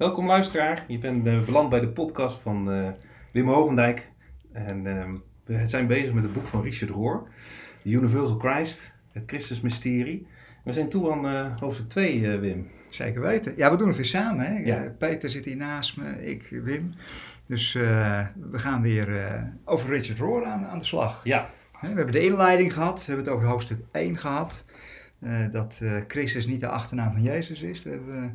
[0.00, 2.88] Welkom luisteraar, je bent uh, beland bij de podcast van uh,
[3.32, 4.10] Wim Hogendijk.
[4.52, 5.04] En uh,
[5.44, 7.28] we zijn bezig met het boek van Richard Rohr,
[7.82, 10.26] The Universal Christ, het Christusmysterie.
[10.64, 12.68] We zijn toe aan uh, hoofdstuk 2, Wim.
[12.88, 13.52] Zeker weten.
[13.56, 14.46] Ja, we doen het weer samen.
[14.46, 14.58] Hè?
[14.58, 14.94] Ja.
[14.98, 16.94] Peter zit hier naast me, ik, Wim.
[17.46, 19.08] Dus we gaan weer
[19.64, 21.20] over Richard Rohr aan, aan de slag.
[21.24, 21.50] Ja.
[21.80, 24.64] We hebben de inleiding gehad, we hebben het over hoofdstuk 1 gehad.
[25.52, 27.82] dat Christus niet de achternaam van Jezus is.
[27.82, 28.28] Daar hebben we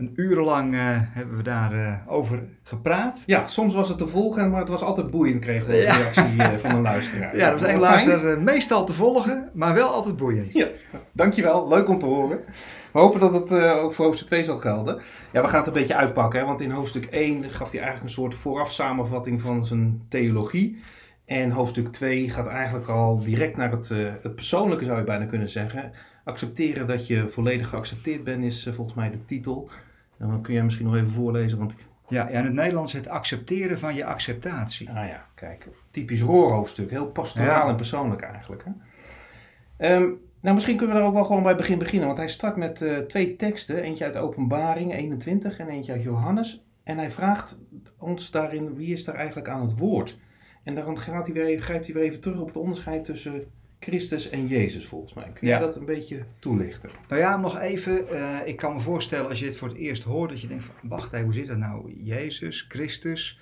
[0.00, 3.22] een urenlang uh, hebben we daarover uh, over gepraat.
[3.26, 5.96] Ja, soms was het te volgen, maar het was altijd boeiend, kregen we als ja.
[5.96, 7.36] reactie uh, van een luisteraar.
[7.36, 10.52] Ja, dat was een luisteraar meestal te volgen, maar wel altijd boeiend.
[10.52, 10.68] Ja,
[11.12, 11.68] dankjewel.
[11.68, 12.38] Leuk om te horen.
[12.92, 15.00] We hopen dat het ook voor hoofdstuk 2 zal gelden.
[15.32, 18.08] Ja, we gaan het een beetje uitpakken, hè, want in hoofdstuk 1 gaf hij eigenlijk
[18.08, 20.82] een soort vooraf samenvatting van zijn theologie.
[21.24, 23.88] En hoofdstuk 2 gaat eigenlijk al direct naar het,
[24.22, 25.92] het persoonlijke, zou je bijna kunnen zeggen.
[26.24, 29.70] Accepteren dat je volledig geaccepteerd bent, is volgens mij de titel.
[30.28, 31.78] Dan kun jij misschien nog even voorlezen, want ik...
[32.08, 34.90] Ja, in het Nederlands het accepteren van je acceptatie.
[34.90, 35.68] Ah ja, kijk.
[35.90, 36.90] Typisch roorhoofdstuk.
[36.90, 38.64] Heel pastoraal en persoonlijk eigenlijk.
[38.64, 39.94] Hè?
[39.94, 42.06] Um, nou, misschien kunnen we daar ook wel gewoon bij begin beginnen.
[42.06, 43.82] Want hij start met uh, twee teksten.
[43.82, 46.64] Eentje uit Openbaring 21 en eentje uit Johannes.
[46.84, 47.58] En hij vraagt
[47.98, 50.18] ons daarin, wie is daar eigenlijk aan het woord?
[50.62, 53.44] En dan gaat hij weer, grijpt hij weer even terug op het onderscheid tussen
[53.80, 55.30] Christus en Jezus volgens mij.
[55.34, 56.90] Kun jij dat een beetje toelichten?
[57.08, 58.04] Nou ja, nog even.
[58.12, 60.64] Uh, ik kan me voorstellen als je dit voor het eerst hoort, dat je denkt
[60.64, 62.02] van, wacht even, hoe zit dat nou?
[62.02, 63.40] Jezus, Christus,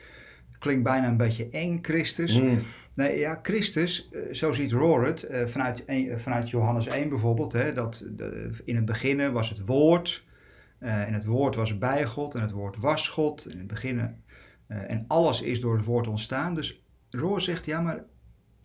[0.58, 2.40] klinkt bijna een beetje eng, Christus.
[2.40, 2.60] Mm.
[2.94, 5.84] Nee, ja, Christus, uh, zo ziet Rohr het, uh, vanuit,
[6.16, 10.26] vanuit Johannes 1 bijvoorbeeld, hè, dat de, in het begin was het woord,
[10.78, 14.16] en het woord was bij God, en het woord was God, in het begin,
[14.66, 16.54] en alles is door het woord ontstaan.
[16.54, 18.04] Dus Rohr zegt, ja, maar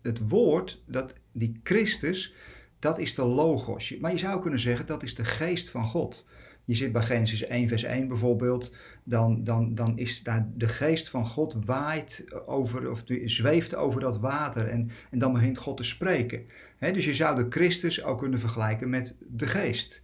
[0.04, 2.34] het woord, dat, die Christus,
[2.78, 3.96] dat is de logos.
[3.98, 6.26] Maar je zou kunnen zeggen, dat is de geest van God.
[6.64, 11.08] Je zit bij Genesis 1, vers 1 bijvoorbeeld, dan, dan, dan is daar de geest
[11.08, 15.82] van God waait over, of zweeft over dat water en, en dan begint God te
[15.82, 16.46] spreken.
[16.78, 20.02] dus je zou de Christus ook kunnen vergelijken met de geest.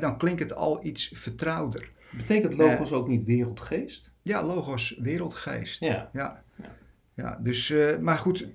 [0.00, 1.88] dan klinkt het al iets vertrouwder.
[2.10, 4.12] Betekent logos ook niet wereldgeest?
[4.22, 5.80] Ja, logos wereldgeest.
[5.80, 6.10] Ja.
[6.12, 6.44] ja.
[6.56, 6.76] Ja,
[7.38, 8.46] dus, uh, maar goed,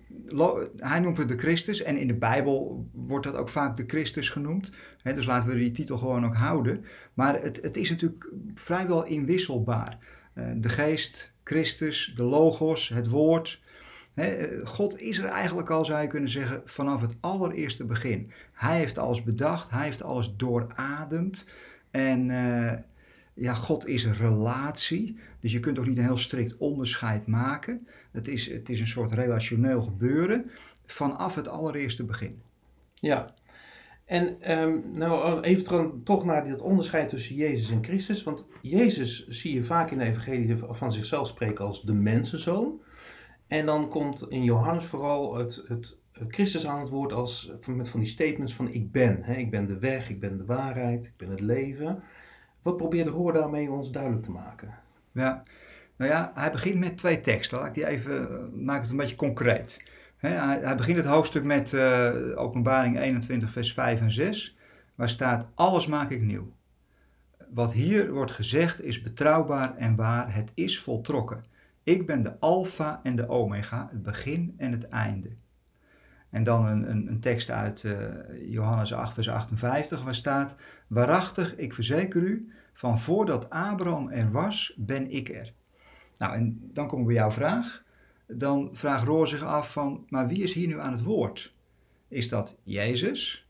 [0.78, 4.30] hij noemt het de Christus en in de Bijbel wordt dat ook vaak de Christus
[4.30, 4.72] genoemd.
[5.04, 6.86] dus laten we die titel gewoon ook houden.
[7.14, 9.98] Maar het, het is natuurlijk vrijwel inwisselbaar.
[10.36, 13.62] Uh, de geest, Christus, de logos, het woord.
[14.64, 18.32] God is er eigenlijk al, zou je kunnen zeggen, vanaf het allereerste begin.
[18.54, 21.46] Hij heeft alles bedacht, hij heeft alles doorademd.
[21.92, 22.32] En
[23.34, 25.18] ja, God is relatie.
[25.44, 27.88] Dus je kunt ook niet een heel strikt onderscheid maken.
[28.12, 30.52] Het is, het is een soort relationeel gebeuren
[30.86, 32.42] vanaf het allereerste begin.
[32.94, 33.34] Ja,
[34.06, 38.24] en um, nou even toch naar dit onderscheid tussen Jezus en Christus.
[38.24, 42.82] Want Jezus zie je vaak in de evangelie van zichzelf spreken als de mensenzoon.
[43.48, 48.00] En dan komt in Johannes vooral het, het Christus aan het woord als, met van
[48.00, 49.24] die statements van ik ben.
[49.24, 49.34] Hè?
[49.34, 52.04] Ik ben de weg, ik ben de waarheid, ik ben het leven.
[52.62, 54.83] Wat probeert Roor daarmee ons duidelijk te maken?
[55.14, 55.44] Ja,
[55.96, 57.58] nou ja, hij begint met twee teksten.
[57.58, 59.86] Laat ik die even, uh, maak het een beetje concreet.
[60.18, 60.32] hij,
[60.62, 64.58] hij, begint het hoofdstuk met uh, openbaring 21 vers 5 en 6.
[64.96, 66.54] Waar staat, alles maak ik nieuw.
[67.50, 70.34] Wat hier wordt gezegd is betrouwbaar en waar.
[70.34, 71.44] Het is voltrokken.
[71.84, 75.30] Ik ben de alfa en de omega, het begin en het einde.
[76.30, 77.96] En dan een, een, een tekst uit uh,
[78.48, 80.56] Johannes 8, vers 58, waar staat:
[80.88, 85.54] Waarachtig, ik verzeker u, van voordat Abraham er was, ben ik er.
[86.18, 87.84] Nou, en dan komen we bij jouw vraag.
[88.28, 91.54] Dan vraagt Roor zich af van, maar wie is hier nu aan het woord?
[92.08, 93.48] Is dat Jezus,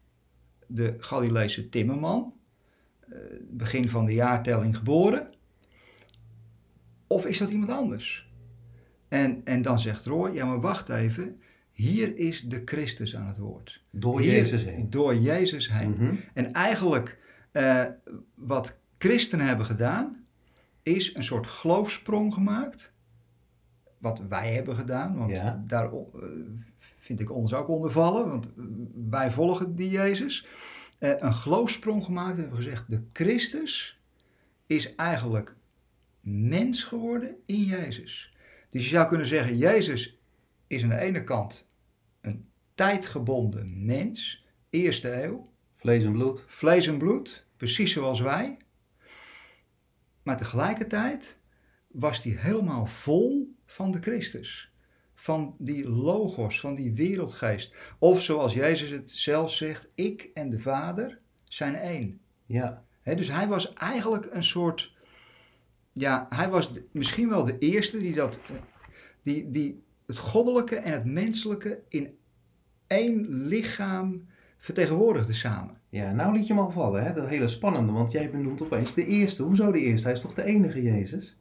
[0.67, 2.33] de Galileese timmerman,
[3.09, 3.17] uh,
[3.49, 5.33] begin van de jaartelling geboren?
[7.07, 8.31] Of is dat iemand anders?
[9.07, 11.39] En, en dan zegt Roor, ja maar wacht even,
[11.71, 13.83] hier is de Christus aan het woord.
[13.89, 14.89] Door Jezus heen.
[14.89, 15.89] Door Jezus heen.
[15.89, 16.15] Mhm.
[16.33, 17.15] En eigenlijk
[17.51, 17.85] uh,
[18.35, 20.25] wat christenen hebben gedaan,
[20.83, 22.93] is een soort geloofsprong gemaakt.
[23.97, 25.33] Wat wij hebben gedaan, want
[25.69, 25.99] daar uh,
[26.97, 28.47] vind ik ons ook onder vallen, want
[29.09, 30.47] wij volgen die Jezus.
[30.99, 34.01] Uh, een geloofsprong gemaakt en hebben gezegd, de Christus
[34.65, 35.55] is eigenlijk
[36.21, 38.35] mens geworden in Jezus.
[38.69, 40.19] Dus je zou kunnen zeggen, Jezus
[40.67, 41.65] is aan de ene kant
[42.21, 42.45] een
[42.75, 45.41] tijdgebonden mens, eerste eeuw.
[45.73, 46.45] Vlees en bloed.
[46.47, 48.57] Vlees en bloed, precies zoals wij.
[50.23, 51.37] Maar tegelijkertijd
[51.87, 54.71] was hij helemaal vol van de Christus.
[55.13, 57.75] Van die logos, van die wereldgeest.
[57.99, 62.21] Of zoals Jezus het zelf zegt, ik en de Vader zijn één.
[62.45, 62.85] Ja.
[63.03, 64.93] dus hij was eigenlijk een soort
[65.93, 68.39] ja, hij was misschien wel de eerste die, dat,
[69.21, 72.17] die, die het goddelijke en het menselijke in
[72.87, 74.27] één lichaam
[74.57, 75.81] vertegenwoordigde samen.
[75.93, 77.13] Ja, nou liet je hem al vallen, hè?
[77.13, 79.43] dat hele spannende, want jij benoemt opeens de eerste.
[79.43, 80.07] Hoezo de eerste?
[80.07, 81.37] Hij is toch de enige Jezus?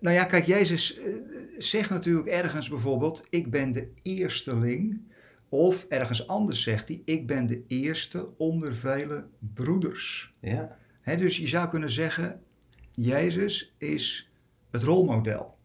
[0.00, 1.12] Nou ja, kijk, Jezus eh,
[1.58, 5.00] zegt natuurlijk ergens bijvoorbeeld, ik ben de eersteling.
[5.48, 10.34] Of ergens anders zegt hij, ik ben de eerste onder vele broeders.
[10.40, 12.42] Ja, Hè, dus je zou kunnen zeggen,
[12.92, 14.30] Jezus is
[14.70, 15.56] het rolmodel.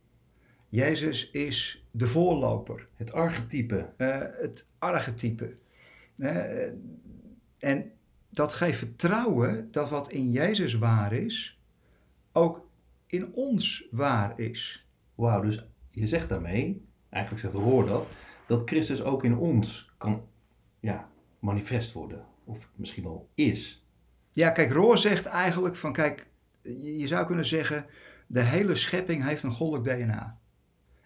[0.69, 3.90] Jezus is de voorloper, het archetype.
[3.98, 5.54] eh, het archetype.
[7.62, 7.92] En
[8.30, 11.60] dat geeft vertrouwen dat wat in Jezus waar is,
[12.31, 12.68] ook
[13.08, 14.88] in ons waar is.
[15.16, 18.08] Wauw, dus je zegt daarmee, eigenlijk zegt hoor dat,
[18.48, 20.28] dat Christus ook in ons kan
[20.80, 21.10] ja,
[21.40, 22.25] manifest worden.
[22.44, 23.86] Of misschien wel is.
[24.31, 26.28] Ja, kijk, Roor zegt eigenlijk van, kijk,
[26.62, 27.86] je je zou kunnen zeggen,
[28.28, 30.40] de hele schepping heeft een goddelijk DNA.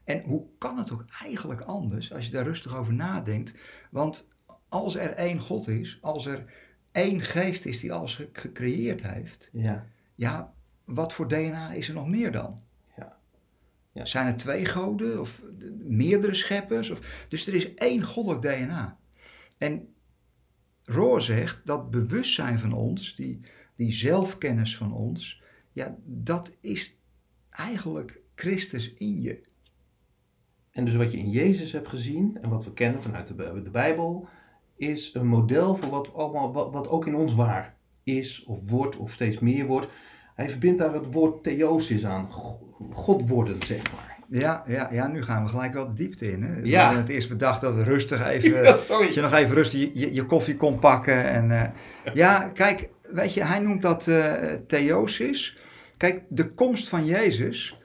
[0.03, 3.63] En hoe kan het ook eigenlijk anders als je daar rustig over nadenkt?
[3.91, 4.29] Want
[4.69, 6.45] als er één God is, als er
[6.91, 10.53] één geest is die alles ge- gecreëerd heeft, Ja, ja,
[10.83, 12.59] wat voor DNA is er nog meer dan?
[12.97, 13.17] Ja.
[13.91, 14.05] Ja.
[14.05, 15.41] Zijn er twee goden of
[15.77, 16.89] meerdere scheppers?
[16.89, 18.97] Of, dus er is één goddelijk DNA.
[19.57, 19.93] En
[20.83, 23.39] Roor zegt dat bewustzijn van ons, die,
[23.75, 25.41] die zelfkennis van ons,
[25.71, 26.97] ja, dat is
[27.49, 29.41] eigenlijk Christus in je.
[30.71, 33.69] En dus wat je in Jezus hebt gezien en wat we kennen vanuit de, de
[33.69, 34.27] Bijbel,
[34.77, 38.97] is een model voor wat, allemaal, wat, wat ook in ons waar is of wordt
[38.97, 39.87] of steeds meer wordt.
[40.35, 44.13] Hij verbindt daar het woord theosis aan, Go- God worden, zeg maar.
[44.29, 46.43] Ja, ja, ja, nu gaan we gelijk wel de diepte in.
[46.43, 46.61] Hè?
[46.61, 46.95] We Ja.
[46.97, 50.13] het eerst bedacht dat we rustig even, Ja, dat je nog even rustig je, je,
[50.13, 51.23] je koffie kon pakken.
[51.23, 51.69] En, eh,
[52.13, 54.33] ja, kijk, weet je, hij noemt dat eh
[54.67, 55.57] theosis.
[55.97, 57.79] Kijk, de komst van Jezus,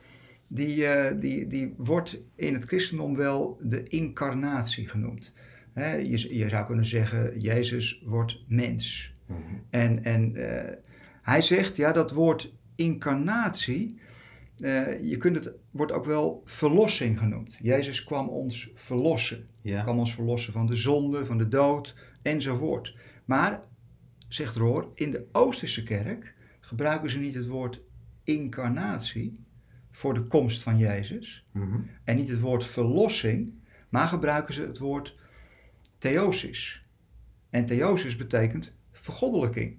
[0.47, 5.33] die, eh, die, die wordt in het christendom wel de incarnatie genoemd.
[5.73, 9.13] Hè, je, je zou kunnen zeggen, Jezus wordt mens.
[9.25, 9.39] Mhm.
[9.69, 10.75] En, en eh,
[11.21, 13.99] hij zegt, ja, dat woord incarnatie,
[14.57, 17.57] eh, je kunt het, wordt ook wel verlossing genoemd.
[17.61, 19.49] Jezus kwam ons verlossen.
[19.61, 19.81] Ja.
[19.81, 22.99] kwam ons verlossen van de zonde, van de dood enzovoort.
[23.25, 23.61] Maar,
[24.27, 27.81] zegt Roor, in de Oosterse kerk gebruiken ze niet het woord
[28.23, 29.39] incarnatie
[29.91, 31.45] voor de komst van Jezus.
[31.51, 31.79] Mhm.
[32.03, 33.53] En niet het woord verlossing,
[33.89, 35.20] maar gebruiken ze het woord
[36.01, 36.81] theosis.
[37.49, 39.77] En theosis betekent vergoddelijking.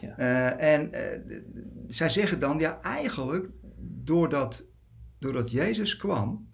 [0.00, 0.16] Ja.
[0.16, 1.40] Eh, en eh,
[1.86, 3.48] zij zeggen dan, ja eigenlijk,
[3.78, 4.66] doordat,
[5.18, 6.48] doordat Jezus kwam,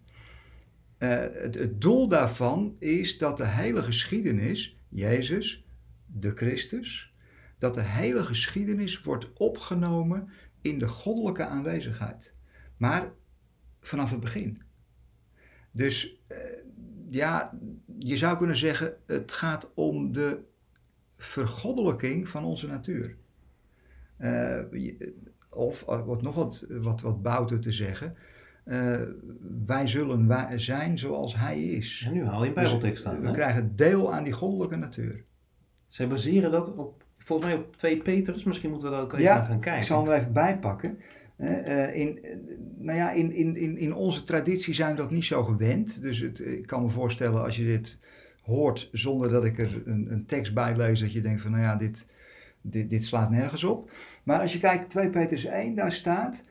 [0.99, 5.67] eh, het, het doel daarvan is dat de hele geschiedenis, Jezus,
[6.06, 7.14] de Christus,
[7.59, 10.29] dat de hele geschiedenis wordt opgenomen
[10.61, 12.35] in de goddelijke aanwezigheid.
[12.76, 13.12] Maar
[13.81, 14.62] vanaf het begin.
[15.70, 16.23] Dus
[17.11, 17.59] ja,
[17.98, 20.38] je zou kunnen zeggen, het gaat om de
[21.16, 23.16] vergoddelijking van onze natuur.
[24.70, 25.14] Je-
[25.50, 28.14] of eh, wat nog wat, wat, wat bouter te zeggen,
[28.64, 29.00] eh,
[29.66, 32.02] wij zullen wa- zijn zoals hij is.
[32.06, 33.20] En nu haal je een Dus bijbeltekst aan.
[33.20, 33.32] we hè?
[33.32, 35.22] krijgen deel aan die goddelijke natuur.
[35.87, 38.44] Zij baseren dat op, volgens mij op 2 Petrus.
[38.44, 39.81] Misschien moeten we daar ook even Ja, naar gaan kijken.
[39.81, 40.99] Ik zal hem er even bij pakken.
[41.37, 42.37] Eh, eh, in, eh,
[42.77, 46.02] nou ja, in, in, in, onze traditie zijn we dat niet zo gewend.
[46.02, 47.99] Dus het, ik kan me voorstellen als je dit
[48.43, 51.62] hoort zonder dat ik er een, een tekst bij lees, dat je denkt van nou
[51.62, 52.07] ja, dit,
[52.61, 53.90] dit, dit slaat nergens op.
[54.23, 56.45] Maar als je kijkt 2 Petrus 1, daar staat,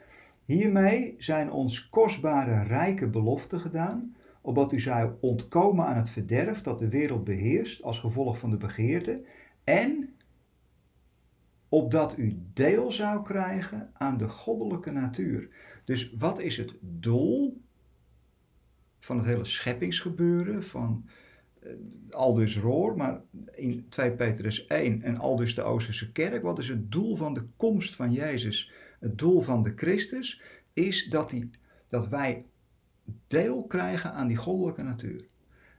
[0.46, 6.80] hiermee zijn ons kostbare rijke beloften gedaan, opdat u zou ontkomen aan het verderf dat
[6.80, 9.24] de wereld beheerst als gevolg van de begeerte
[9.64, 10.15] en
[11.76, 15.48] opdat u deel zou krijgen aan de goddelijke natuur.
[15.86, 17.62] Dus wat is het doel
[19.00, 21.06] van het hele scheppingsgebeuren, van
[21.60, 21.72] eh,
[22.10, 26.92] Aldus Roor, maar in 2 Petrus 1 en Aldus de Oosterse Kerk, wat is het
[26.92, 28.72] doel van de komst van Jezus?
[29.00, 30.42] Het doel van de Christus
[30.74, 31.50] is dat, die,
[31.88, 32.46] dat wij
[33.28, 35.26] deel krijgen aan die goddelijke natuur.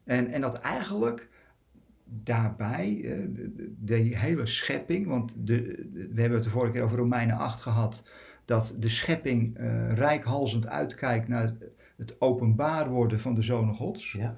[0.05, 1.29] En, en dat eigenlijk
[2.09, 5.59] daarbij, eh, de, de- hele schepping, want de,
[5.93, 8.03] we hebben het de vorige keer over Romeinen 8 gehad,
[8.45, 11.55] dat de schepping eh rijkhalsend uitkijkt naar
[11.97, 14.13] het openbaar worden van de Zonen Gods.
[14.13, 14.37] Ja.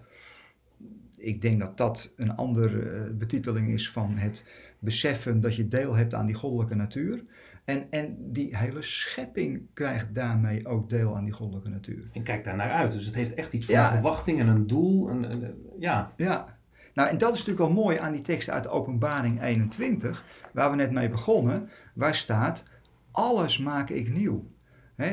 [1.18, 4.46] Ik denk dat dat een andere betiteling is van het
[4.78, 7.24] beseffen dat je deel hebt aan die goddelijke natuur.
[7.64, 12.04] En, en die hele schepping krijgt daarmee ook deel aan die goddelijke natuur.
[12.12, 12.92] En kijk daar naar uit.
[12.92, 13.86] Dus het heeft echt iets van Ja.
[13.86, 15.10] een verwachting en een doel.
[15.10, 16.57] En, en- ja, Ja,
[16.98, 20.76] nou en dat is natuurlijk wel mooi aan die tekst uit Openbaring 21, waar we
[20.76, 22.64] net mee begonnen, waar staat,
[23.10, 24.50] alles maak ik nieuw.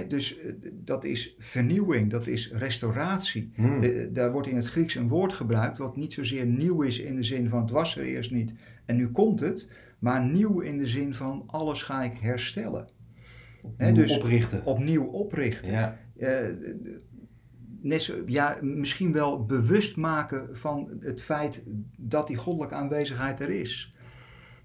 [0.08, 3.52] Dus eh, dat is vernieuwing, dat is restauratie.
[3.56, 3.82] Hmm.
[3.82, 7.16] De- daar wordt in het Grieks een woord gebruikt wat niet zozeer nieuw is in
[7.16, 8.54] de zin van het was er eerst niet
[8.86, 12.88] en nu komt het, maar nieuw in de zin van alles ga ik herstellen.
[13.62, 14.66] Opnieuw dus oprichten.
[14.66, 15.72] Opnieuw oprichten.
[15.72, 16.00] Ja.
[16.18, 16.40] Eh,
[18.26, 21.64] ja, misschien wel bewust maken van het feit
[21.98, 23.94] dat die goddelijke aanwezigheid er is.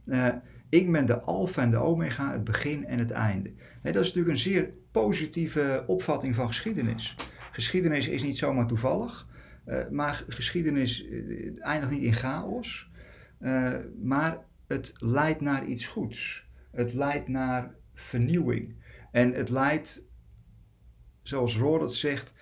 [0.04, 0.28] Eh,
[0.68, 3.52] ik ben de alfa en de omega, het begin en het einde.
[3.82, 7.16] Dat is natuurlijk een zeer positieve opvatting van geschiedenis.
[7.52, 9.26] Geschiedenis is niet zomaar toevallig,
[9.64, 11.18] eh, maar geschiedenis eh,
[11.58, 12.90] eindigt niet in chaos,
[14.02, 16.48] maar het leidt naar iets goeds.
[16.70, 18.74] Het leidt naar vernieuwing.
[19.10, 20.02] En het leidt,
[21.22, 22.32] zoals het zegt,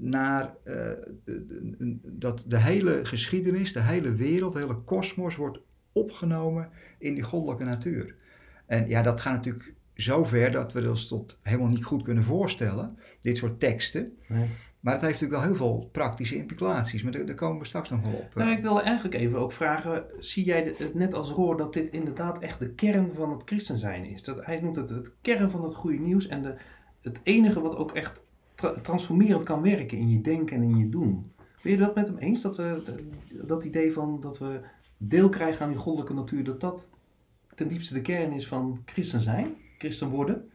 [0.00, 0.74] naar eh,
[1.24, 5.60] de- de- dat de hele geschiedenis, de hele wereld, de hele kosmos wordt
[5.92, 8.14] opgenomen in die goddelijke natuur.
[8.66, 12.24] En ja, dat gaat natuurlijk zo ver dat we ons tot helemaal niet goed kunnen
[12.24, 14.08] voorstellen, dit soort teksten.
[14.28, 14.48] Nee.
[14.80, 17.90] Maar het heeft natuurlijk wel heel veel praktische implicaties, maar daar, daar komen we straks
[17.90, 18.34] nog wel op.
[18.34, 21.90] Nou, ik wil eigenlijk even ook vragen, zie jij het net als Roor dat dit
[21.90, 24.22] inderdaad echt de kern van het christen zijn is?
[24.22, 26.54] Dat, hij noemt het het kern van het goede nieuws en de,
[27.02, 28.26] het enige wat ook echt
[28.58, 31.32] tra- transformerend kan werken in je denken en in je doen.
[31.62, 32.42] Ben je dat met hem eens?
[32.42, 32.94] Dat, we,
[33.46, 34.60] dat idee van dat we
[34.96, 36.88] deel krijgen aan die goddelijke natuur, dat dat
[37.54, 40.50] ten diepste de kern is van christen zijn, christen worden?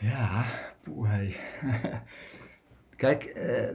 [0.00, 0.44] Ja,
[0.82, 1.36] poeh, hey.
[2.96, 3.68] Kijk, eh,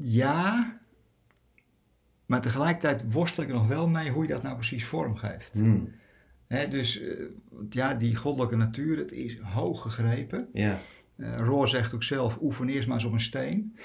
[0.00, 0.78] ja,
[2.26, 5.54] maar tegelijkertijd worstel ik er nog wel mee hoe je dat nou precies vormgeeft.
[6.46, 7.24] Hè, dus eh,
[7.70, 10.48] ja, die goddelijke natuur, het is hoog gegrepen.
[10.52, 10.78] Ja.
[11.20, 13.76] Eh Roor zegt ook zelf, oefen eerst maar eens op een steen.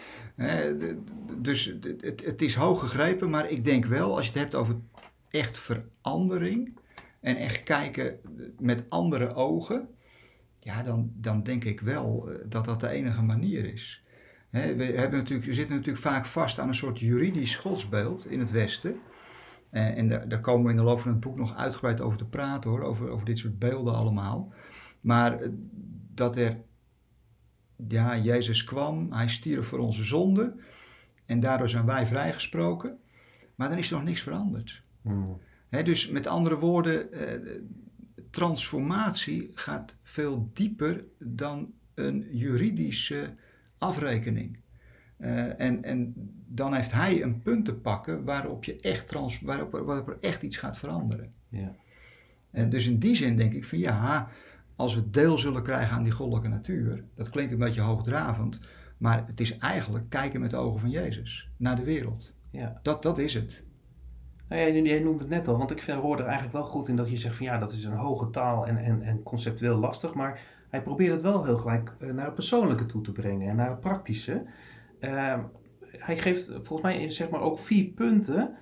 [1.38, 4.76] Dus het, het is hoog gegrepen, maar ik denk wel, als je het hebt over
[5.30, 6.78] echt verandering
[7.22, 8.20] en echt kijken
[8.60, 9.88] met andere ogen,
[10.60, 14.04] ja, dan, dan denk ik wel eh, dat dat de enige manier is.
[14.50, 18.52] We, hebben natuurlijk, we zitten natuurlijk vaak vast aan een soort juridisch godsbeeld in het
[18.52, 18.96] Westen.
[19.70, 22.18] En, en daar, daar komen we in de loop van het boek nog uitgebreid over
[22.18, 24.54] te praten hoor, over, over dit soort beelden allemaal.
[25.02, 25.50] Maar eh,
[26.14, 26.58] dat er,
[27.88, 30.60] ja, Jezus kwam, hij stierf voor onze zonden
[31.26, 32.98] en daardoor zijn wij vrijgesproken.
[33.56, 34.82] Maar dan is er nog niks veranderd.
[35.02, 35.40] Hmm.
[35.70, 37.62] Dus met andere woorden, eh,
[38.30, 43.34] transformatie gaat veel dieper dan een juridische
[43.78, 44.60] afrekening.
[45.18, 46.14] Eh, en, en
[46.48, 50.42] dan heeft hij een punt te pakken waarop, je echt trans, waarop, waarop er echt
[50.42, 51.32] iets gaat veranderen.
[51.50, 51.76] Ja.
[52.52, 54.30] En dus in die zin denk ik van ja,
[54.76, 58.62] als we deel zullen krijgen aan die goddelijke natuur, dat klinkt een beetje hoogdravend,
[58.98, 62.34] maar het is eigenlijk kijken met de ogen van Jezus naar de wereld.
[62.50, 62.80] Ja.
[62.82, 63.64] Dat, dat is het.
[64.50, 66.88] Nou ja, jij noemde het net al, want ik vind Roor er eigenlijk wel goed
[66.88, 69.78] in dat je zegt van ja, dat is een hoge taal en, en, en conceptueel
[69.78, 70.40] lastig, maar
[70.70, 73.70] hij probeert het wel heel gelijk eh, naar het persoonlijke toe te brengen en naar
[73.70, 74.46] het praktische.
[75.00, 75.40] Ehm,
[75.80, 78.56] hij geeft volgens mij zeg maar ook vier punten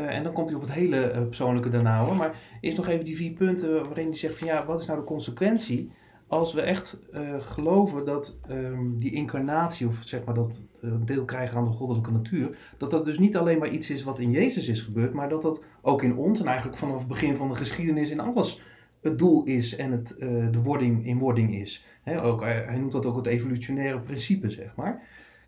[0.00, 3.04] en dan komt hij op het hele eh, persoonlijke daarna hoor, maar eerst nog even
[3.04, 5.92] die vier punten waarin hij zegt van ja, wat is nou de consequentie
[6.26, 11.24] als we echt eh, geloven dat ehm, die incarnatie of zeg maar dat eh, deel
[11.24, 14.30] krijgen aan de goddelijke natuur, dat dat dus niet alleen maar iets is wat in
[14.30, 17.48] Jezus is gebeurd, maar dat dat ook in ons en eigenlijk vanaf het begin van
[17.48, 18.60] de geschiedenis in alles
[19.00, 21.86] het doel is en het, eh, de wording in wording is.
[22.22, 25.02] Ook, hij noemt dat ook het evolutionaire principe, zeg maar.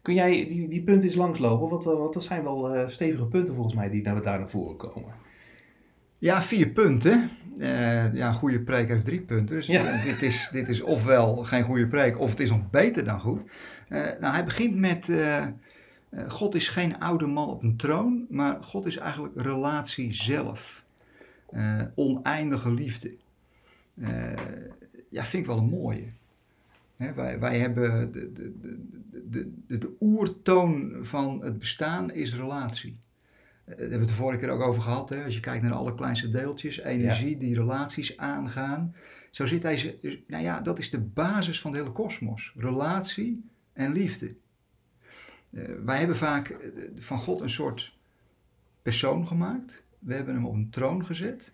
[0.06, 1.68] Kun jij die, die punten eens langslopen?
[1.68, 4.50] Want, eh, want dat zijn wel eh, stevige punten volgens mij die nou, daar naar
[4.50, 5.14] voren komen.
[6.18, 7.30] Ja, vier punten.
[7.58, 9.56] Eh, ja, een goede preek heeft drie punten.
[9.56, 10.02] Dus Ja.
[10.04, 13.40] dit, is, dit is ofwel geen goede preek, of het is nog beter dan goed.
[13.88, 15.12] Nou, hij begint met:
[16.28, 20.82] God is geen oude man op een troon, maar God is eigenlijk relatie zelf.
[21.94, 23.14] Oneindige liefde.
[25.08, 26.04] Ja, vind ik wel een mooie.
[26.96, 32.98] Wij, wij hebben de, de, de, de, de, oertoon van het bestaan is relatie.
[33.64, 35.08] Eh, Daar hebben we het de vorige keer ook over gehad.
[35.08, 35.24] Hè?
[35.24, 38.94] Als je kijkt naar de allerkleinste deeltjes, energie die relaties aangaan.
[39.30, 42.54] Zo zit hij, dus, nou ja, dat is de basis van de hele kosmos.
[42.56, 44.34] Relatie en liefde.
[45.50, 47.98] Eh, wij hebben vaak eh, van God een soort
[48.82, 49.84] persoon gemaakt.
[49.98, 51.52] We hebben hem op een troon gezet.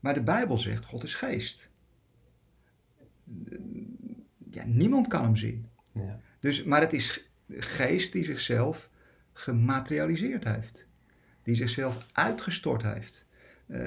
[0.00, 1.70] Maar de Bijbel zegt, God is geest.
[4.56, 5.66] Ja, niemand kan hem zien.
[5.92, 6.20] Ja.
[6.40, 8.88] Dus, maar het is geest die zichzelf
[9.32, 10.86] gematerialiseerd heeft.
[11.42, 13.24] Die zichzelf uitgestort heeft.
[13.66, 13.80] eh,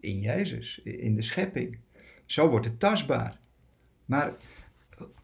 [0.00, 1.78] in Jezus, in de schepping.
[2.26, 3.38] Zo wordt het tastbaar.
[4.04, 4.32] Maar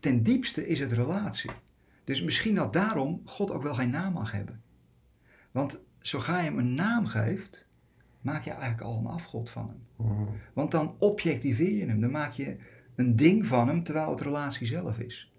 [0.00, 1.50] ten diepste is het relatie.
[2.04, 4.62] Dus misschien dat daarom God ook wel geen naam mag hebben.
[5.50, 7.66] Want zo ga je hem een naam geeft,
[8.20, 10.06] maak je eigenlijk al een afgod van hem.
[10.06, 10.22] Mhm.
[10.52, 12.00] Want dan objectiveer je hem.
[12.00, 12.56] Dan maak je
[12.96, 15.32] een ding van hem terwijl het relatie zelf is.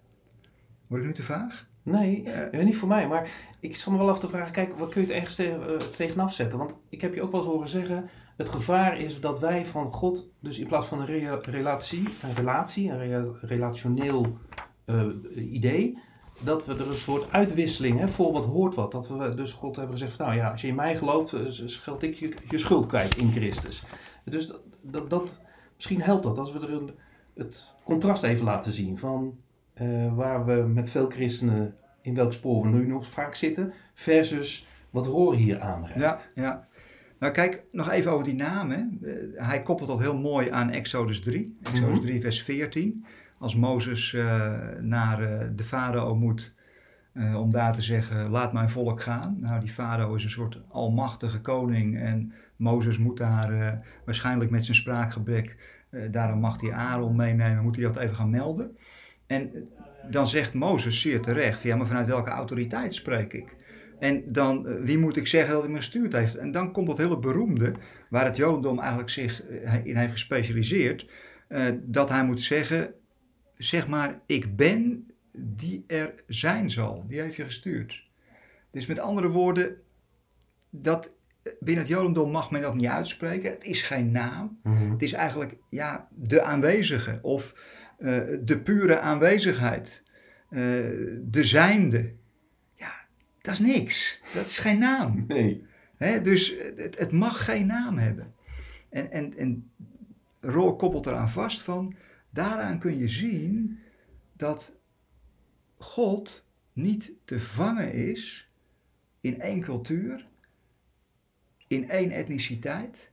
[0.87, 1.67] Word ik nu te vaag?
[1.83, 2.63] Nee, Eh.
[2.63, 3.07] niet voor mij.
[3.07, 5.75] Maar ik zat me wel af te vragen, kijk, wat kun je het ergens te-
[5.79, 6.57] eh, tegenaf zetten?
[6.59, 9.91] Want ik heb je ook wel eens horen zeggen, het gevaar is dat wij van
[9.91, 14.37] God, dus in plaats van een relatie, een relatie, een relationeel
[14.85, 15.97] eh, idee,
[16.43, 18.91] dat we er een soort uitwisseling, hè, voor wat hoort wat.
[18.91, 21.35] Dat we dus God hebben gezegd, van, nou ja, als je in mij gelooft,
[21.65, 23.83] scheld ik je, je schuld kwijt in Christus.
[24.25, 25.41] Dus dat, dat, dat,
[25.75, 26.91] misschien helpt dat als we er een,
[27.35, 29.37] het contrast even laten zien van
[29.73, 34.67] eh, waar we met veel christenen in welk spoor we nu nog vaak zitten, versus
[34.89, 36.31] wat Roor hier aanreikt.
[36.35, 36.67] Ja, ja.
[37.19, 38.71] Nou kijk, nog even over die naam.
[38.71, 38.77] Hè.
[38.77, 41.57] Eh, hij koppelt dat heel mooi aan Exodus 3.
[41.61, 41.99] Exodus Mhm.
[41.99, 43.05] 3 vers 14.
[43.37, 45.17] Als Mozes eh, naar
[45.55, 46.53] de farao moet
[47.35, 49.37] om daar te zeggen, laat mijn volk gaan.
[49.39, 54.77] Nou, die farao is een soort almachtige koning en Mozes moet daar waarschijnlijk met zijn
[54.77, 55.55] spraakgebrek,
[56.11, 58.77] daarom mag hij Aaron meenemen, moet hij dat even gaan melden.
[59.27, 59.61] En eh,
[60.09, 63.55] dan zegt Mozes zeer terecht, ja, maar vanuit welke autoriteit spreek ik?
[63.99, 66.35] En dan, eh, wie moet ik zeggen dat hij me gestuurd heeft?
[66.35, 67.73] En dan komt dat hele beroemde,
[68.09, 71.11] waar het Jodendom eigenlijk zich eh, in heeft gespecialiseerd,
[71.47, 72.93] eh, dat hij moet zeggen,
[73.57, 77.05] zeg maar, ik ben die er zijn zal.
[77.07, 78.03] Die heeft je gestuurd.
[78.71, 79.77] Dus met andere woorden,
[80.69, 81.11] dat,
[81.59, 83.51] binnen het Jodendom mag men dat niet uitspreken.
[83.51, 84.59] Het is geen naam.
[84.63, 84.91] Mhm.
[84.91, 87.55] Het is eigenlijk ja, de aanwezige of
[87.97, 90.03] eh, de pure aanwezigheid.
[90.49, 90.59] Eh,
[91.21, 92.13] de zijnde.
[92.75, 92.93] Ja,
[93.41, 94.19] dat is niks.
[94.33, 95.23] Dat is geen naam.
[95.27, 95.65] Nee.
[95.95, 98.33] Hè, dus het, het mag geen naam hebben.
[98.89, 99.71] En, en, en
[100.39, 101.95] Roor koppelt eraan vast van,
[102.29, 103.79] daaraan kun je zien
[104.33, 104.75] dat
[105.77, 108.49] God niet te vangen is
[109.21, 110.25] in één cultuur,
[111.67, 113.09] in één etniciteit,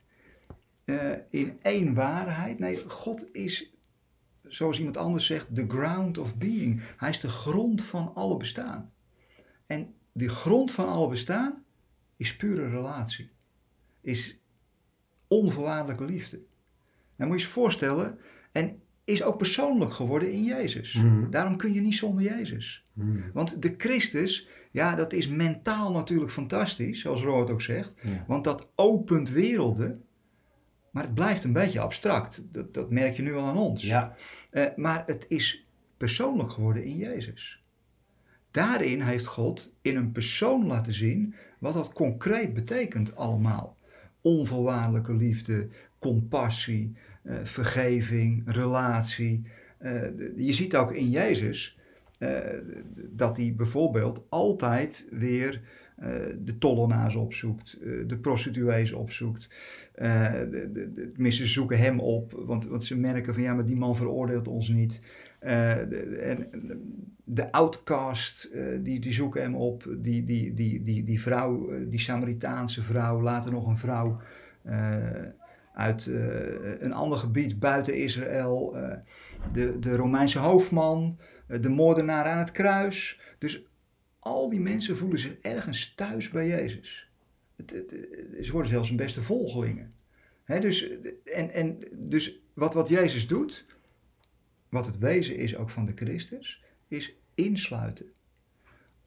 [0.85, 2.59] eh, in één waarheid.
[2.59, 3.73] Nee, God is,
[4.43, 6.83] zoals iemand anders zegt, the ground of being.
[6.97, 8.91] Hij is de grond van alle bestaan.
[9.67, 11.63] En de grond van alle bestaan
[12.17, 13.29] is pure relatie.
[14.01, 14.39] Is
[15.27, 16.41] onvoorwaardelijke liefde.
[17.15, 18.19] Nou moet je je voorstellen,
[18.51, 20.93] en is ook persoonlijk geworden in Jezus.
[20.93, 21.29] Mhm.
[21.29, 22.83] Daarom kun je niet zonder Jezus.
[22.93, 23.31] Mhm.
[23.33, 27.93] Want de Christus, ja, dat is mentaal natuurlijk fantastisch, zoals Rood ook zegt.
[28.01, 28.23] Ja.
[28.27, 30.03] Want dat opent werelden,
[30.91, 32.41] maar het blijft een beetje abstract.
[32.51, 33.83] Dat, dat merk je nu al aan ons.
[33.83, 34.15] ja.
[34.49, 37.63] Eh, maar het is persoonlijk geworden in Jezus.
[38.51, 43.77] Daarin heeft God in een persoon laten zien wat dat concreet betekent allemaal.
[44.21, 45.67] Onvoorwaardelijke liefde,
[45.99, 46.91] compassie,
[47.23, 49.41] eh, vergeving, relatie.
[49.77, 50.01] Eh,
[50.35, 51.77] je ziet ook in Jezus
[53.09, 55.61] dat hij bijvoorbeeld altijd weer
[55.97, 56.09] eh,
[56.39, 59.49] de tollenaars opzoekt, eh, de prostituees opzoekt.
[59.93, 63.65] Eh, de, de, tenminste, ze zoeken hem op, want, want ze merken van ja, maar
[63.65, 65.01] die man veroordeelt ons niet.
[65.39, 66.47] Eh, de,
[67.23, 69.95] de outcast, eh, die, die zoeken hem op.
[69.97, 74.15] Die, die, die, die, die vrouw, eh, die Samaritaanse vrouw, later nog een vrouw
[74.63, 74.97] eh,
[75.73, 78.77] uit eh, een ander gebied buiten Israël.
[78.77, 78.97] eh,
[79.53, 81.25] de, de Romeinse hoofdman, eh,
[81.61, 83.19] de moordenaar aan het kruis.
[83.37, 83.63] Dus
[84.19, 87.09] al die mensen voelen zich ergens thuis bij Jezus.
[87.55, 87.95] Het, het-
[88.45, 89.93] ze worden zelfs zijn beste volgelingen.
[90.45, 90.89] Dus,
[91.23, 93.63] en, en, dus wat, wat Jezus doet,
[94.69, 98.11] wat het wezen is ook van de Christus, is insluiten.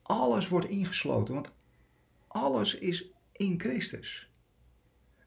[0.02, 1.50] Alles wordt ingesloten, want
[2.26, 4.30] alles is in Christus.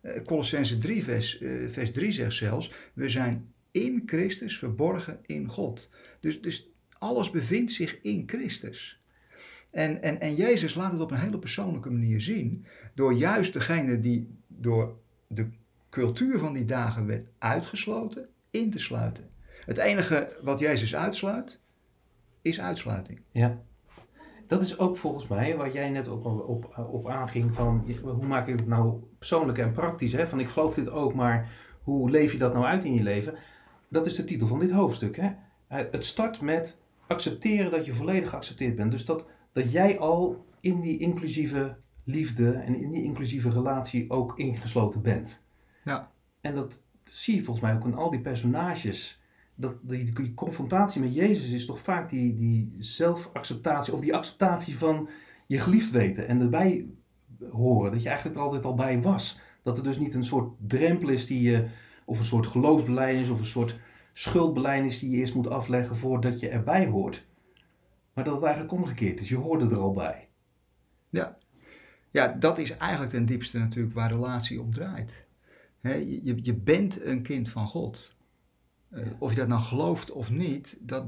[0.01, 5.47] Eh, Colossense 3, vers, eh, vers 3 zegt zelfs, we zijn in Christus verborgen in
[5.47, 5.89] God.
[6.19, 8.99] Dus, dus alles bevindt zich in Christus.
[9.69, 13.99] En, en, en Jezus laat het op een hele persoonlijke manier zien, door juist degene
[13.99, 15.49] die door de
[15.89, 19.29] cultuur van die dagen werd uitgesloten, in te sluiten.
[19.65, 21.59] Het enige wat Jezus uitsluit,
[22.41, 23.21] is uitsluiting.
[23.31, 23.61] Ja.
[24.47, 28.25] Dat is ook volgens mij waar jij net ook al op, op aanging van hoe
[28.25, 30.11] maak ik het nou persoonlijk en praktisch.
[30.11, 30.27] Hè?
[30.27, 31.49] Van ik geloof dit ook, maar
[31.83, 33.35] hoe leef je dat nou uit in je leven?
[33.87, 35.15] Dat is de titel van dit hoofdstuk.
[35.15, 35.29] Hè?
[35.67, 36.77] Eh, Het start met
[37.09, 38.91] accepteren dat je volledig geaccepteerd bent.
[38.91, 44.39] Dus dat, dat jij al in die inclusieve liefde en in die inclusieve relatie ook
[44.39, 45.43] ingesloten bent.
[45.83, 46.11] Ja.
[46.41, 49.21] En dat zie je volgens mij ook in al die personages.
[49.55, 54.77] Dat die, die confrontatie met Jezus is toch vaak die, die zelfacceptatie of die acceptatie
[54.77, 55.09] van
[55.47, 56.85] je geliefd weten en erbij
[57.51, 57.91] horen.
[57.91, 59.39] Dat je eigenlijk er altijd al bij was.
[59.63, 61.67] Dat er dus niet een soort drempel is die je,
[62.05, 63.79] of een soort geloofsbelijdenis of een soort
[64.19, 67.25] schuldbelijdenis die je eerst moet afleggen voordat je erbij hoort.
[68.13, 69.29] Maar dat het eigenlijk omgekeerd is.
[69.29, 70.27] Je hoorde er al bij.
[71.09, 71.37] Ja.
[72.11, 75.25] ja, dat is eigenlijk ten diepste natuurlijk waar relatie om draait.
[75.81, 78.15] Je, je- bent een kind van God.
[78.89, 79.07] Eh.
[79.19, 81.05] Of je dat nou gelooft of niet, dat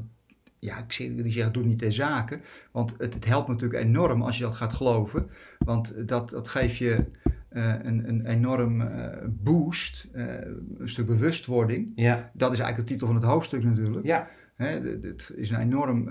[0.59, 2.39] ja, ik zie niet zeggen, doe niet ter zake.
[2.71, 5.29] Want het, het helpt natuurlijk enorm als je dat gaat geloven.
[5.57, 7.11] Want dat, dat geeft je
[7.51, 10.25] eh, een, een enorm eh, boost, eh,
[10.77, 11.91] een stuk bewustwording.
[11.95, 12.31] Ja.
[12.33, 14.05] Dat is eigenlijk de titel van het hoofdstuk natuurlijk.
[14.05, 14.29] Ja.
[14.55, 16.09] Het is een enorm,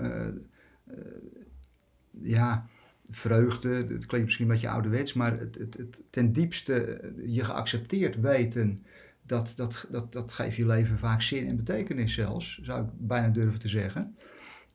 [2.21, 2.65] ja,
[3.03, 3.69] vreugde.
[3.69, 8.77] Het klinkt misschien een beetje ouderwets, maar het, het, het, ten diepste je geaccepteerd weten,
[9.21, 13.27] dat, dat, dat, dat geeft je leven vaak zin en betekenis zelfs, zou ik bijna
[13.27, 14.15] durven te zeggen.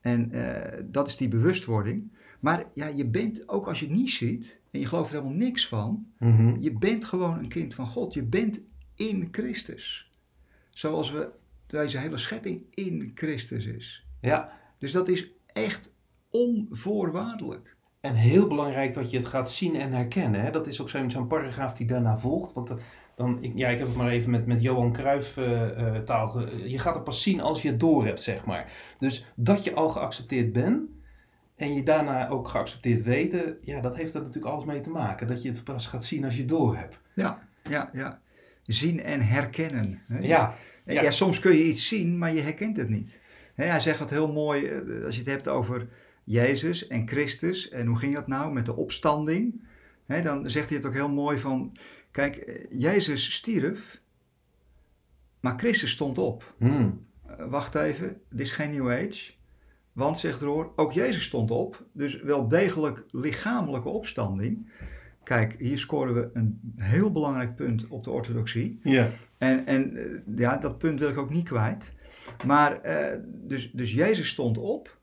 [0.00, 0.32] En
[0.90, 2.15] dat is die bewustwording.
[2.40, 5.38] Maar ja, je bent, ook als je het niet ziet en je gelooft er helemaal
[5.38, 6.56] niks van, Mhm.
[6.60, 8.14] je bent gewoon een kind van God.
[8.14, 8.62] Je bent
[8.94, 10.10] in Christus.
[10.70, 11.28] Zoals we
[11.66, 14.04] deze hele schepping in Christus is.
[14.20, 14.52] Ja.
[14.78, 15.90] Dus dat is echt
[16.30, 17.76] onvoorwaardelijk.
[18.00, 20.40] En heel belangrijk dat je het gaat zien en herkennen.
[20.40, 20.50] Hè?
[20.50, 22.52] Dat is ook zo'n paragraaf die daarna volgt.
[22.52, 22.76] Want eh,
[23.16, 26.48] dan, ik, ja, ik heb het maar even met, met Johan Cruijff eh, eh, taal.
[26.56, 28.72] Je gaat het pas zien als je het door hebt, zeg maar.
[28.98, 30.80] Dus dat je al geaccepteerd bent
[31.56, 35.26] en je daarna ook geaccepteerd weten, ja, dat heeft er natuurlijk alles mee te maken.
[35.26, 36.98] Dat je het pas gaat zien als je het door hebt.
[37.14, 38.20] Ja, ja, ja.
[38.62, 40.02] Zien en herkennen.
[40.06, 40.18] hè.
[40.18, 41.02] Ja, ja.
[41.02, 43.20] ja, soms kun je iets zien, maar je herkent het niet.
[43.54, 45.88] Hè, hij zegt het heel mooi, eh, als je het hebt over
[46.24, 47.68] Jezus en Christus.
[47.68, 49.66] En hoe ging dat nou met de opstanding?
[50.06, 51.76] Hè, dan zegt hij het ook heel mooi van,
[52.10, 54.00] kijk, eh, Jezus stierf,
[55.40, 56.54] maar Christus stond op.
[56.58, 57.06] Hmm.
[57.26, 59.32] Eh, wacht even, dit is geen New Age.
[59.96, 61.84] Want, zegt Roor, ook Jezus stond op.
[61.92, 64.70] Dus wel degelijk lichamelijke opstanding.
[65.22, 68.80] Kijk, hier scoren we een heel belangrijk punt op de orthodoxie.
[68.82, 69.08] ja.
[69.38, 71.94] En, en eh, ja, dat punt wil ik ook niet kwijt.
[72.46, 74.98] Maar, eh, dus, dus Jezus stond op,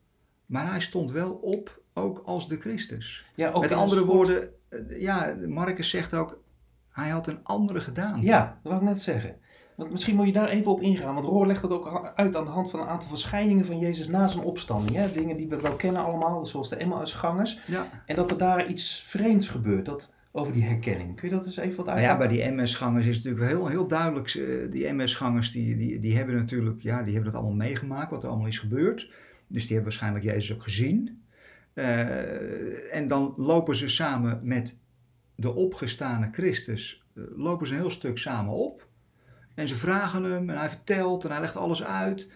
[0.46, 3.26] maar hij stond wel op ook als de Christus.
[3.36, 6.42] ja ook Met andere soort- woorden, eh, ja, Marcus zegt ook,
[6.90, 8.22] hij had een andere gedaan.
[8.22, 9.36] Ja, dat wou ik net zeggen.
[9.78, 11.14] Want misschien moet je daar even op ingaan.
[11.14, 14.08] Want Roor legt dat ook uit aan de hand van een aantal verschijningen van Jezus
[14.08, 14.96] na zijn opstanding.
[14.96, 15.12] Hè?
[15.12, 17.60] Dingen die we wel kennen allemaal, zoals de Emmausgangers.
[17.68, 17.88] ja.
[18.06, 21.16] En dat er daar iets vreemds gebeurt, dat, over die herkenning.
[21.16, 22.38] Kun je dat eens even wat Nou ja, uitleggen?
[22.42, 24.28] bij die MS-gangers is het natuurlijk heel, heel duidelijk.
[24.30, 28.24] eh, Die MS-gangers die, die, die hebben natuurlijk, ja, die hebben dat allemaal meegemaakt, wat
[28.24, 29.12] er allemaal is gebeurd.
[29.48, 31.22] Dus die hebben waarschijnlijk Jezus ook gezien.
[31.74, 34.78] Eh, en dan lopen ze samen met
[35.36, 38.88] de opgestane Christus, eh, lopen ze een heel stuk samen op.
[39.54, 42.30] En ze vragen hem en hij vertelt en hij legt alles uit.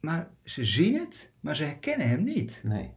[0.00, 2.60] Maar ze zien het, maar ze herkennen hem niet.
[2.62, 2.94] Nee.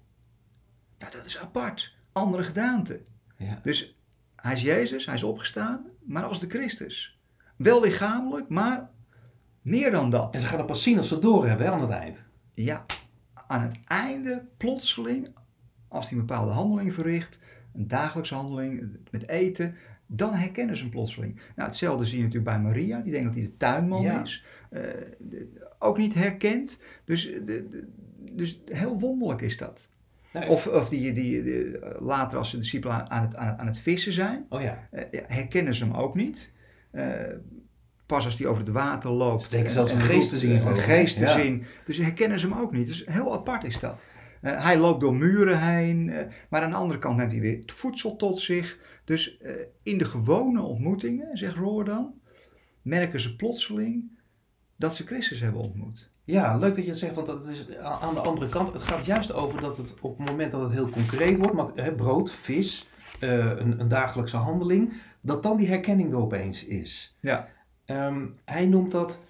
[1.00, 1.98] Nou, dat is apart.
[2.12, 3.02] Andere gedaante.
[3.38, 3.60] Ja.
[3.64, 3.98] Dus
[4.36, 7.20] hij is Jezus, hij is opgestaan, maar als de Christus.
[7.56, 8.90] Wel lichamelijk, maar
[9.62, 10.36] meer dan En dat.
[10.40, 12.30] ze gaan het pas zien als ze het door hebben hè, aan het eind.
[12.54, 12.86] Ja,
[13.48, 15.36] aan het einde, plotseling,
[15.88, 17.40] als hij een bepaalde handeling verricht,
[17.74, 19.76] een dagelijkse handeling met eten,
[20.08, 21.36] dan herkennen ze hem plotseling.
[21.56, 24.22] Nou, hetzelfde zie je natuurlijk bij Maria, die denkt dat hij de tuinman Ja.
[24.22, 24.46] is.
[24.70, 24.82] Eh,
[25.20, 25.48] de-
[25.80, 26.80] ook niet herkend.
[27.06, 27.88] Dus, de, de-
[28.32, 29.90] dus heel wonderlijk is dat.
[30.34, 33.68] Nou, Of, of die, die, die- later als de discipelen aan het, aan, het, aan
[33.68, 34.88] het vissen zijn, Oh ja.
[34.92, 36.52] eh, herkennen ze hem ook niet.
[36.92, 37.14] Eh,
[38.06, 39.44] pas als hij over het water loopt.
[39.44, 41.66] Ze denken en- zelfs en een geest te zien, Een geest te zien.
[41.86, 42.88] Dus herkennen ze hem ook niet.
[42.88, 44.08] Dus heel apart is dat.
[44.42, 46.12] Hij loopt door muren heen,
[46.50, 48.80] maar aan de andere kant neemt hij weer voedsel tot zich.
[49.08, 49.52] Dus eh,
[49.84, 52.14] in de gewone ontmoetingen, zegt Roor dan,
[52.82, 54.20] merken ze plotseling
[54.76, 56.10] dat ze Christus hebben ontmoet.
[56.24, 58.74] Ja, leuk dat je het zegt, want dat is aan de andere kant.
[58.74, 61.68] Het gaat juist over dat het op het moment dat het heel concreet wordt, maar,
[61.76, 62.90] hè, brood, vis,
[63.20, 67.18] eh, een, een dagelijkse handeling, dat dan die herkenning er opeens is.
[67.20, 67.48] Ja.
[67.86, 69.24] Ehm, hij noemt dat,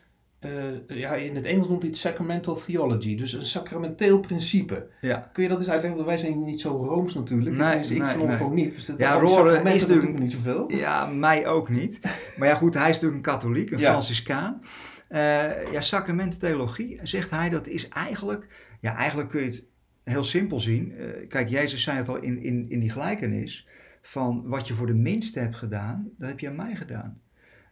[0.87, 4.87] eh, ja, in het Engels noemt hij het sacramental theology, dus een sacramenteel principe.
[5.01, 5.29] Ja.
[5.33, 5.95] Kun je dat eens uitleggen?
[5.95, 7.55] Want wij zijn niet zo rooms natuurlijk.
[7.55, 8.43] Nee, Dus ik nee, van ons nee.
[8.43, 8.73] ook niet.
[8.73, 10.71] Dus dat, Ja, sacramenten is natuurlijk- niet zoveel.
[10.71, 11.99] Ja, mij ook niet.
[12.37, 13.89] Maar ja, goed, hij is natuurlijk een katholiek, een Ja.
[13.89, 14.61] Franciscaan.
[15.07, 18.47] Eh ja, sacramententheologie, zegt hij, dat is eigenlijk...
[18.79, 19.63] Ja, eigenlijk kun je het
[20.03, 20.93] heel simpel zien.
[20.97, 23.67] Eh, kijk, Jezus zei het al in, in, in die gelijkenis...
[24.01, 27.21] van wat je voor de minste hebt gedaan, dat heb je aan mij gedaan.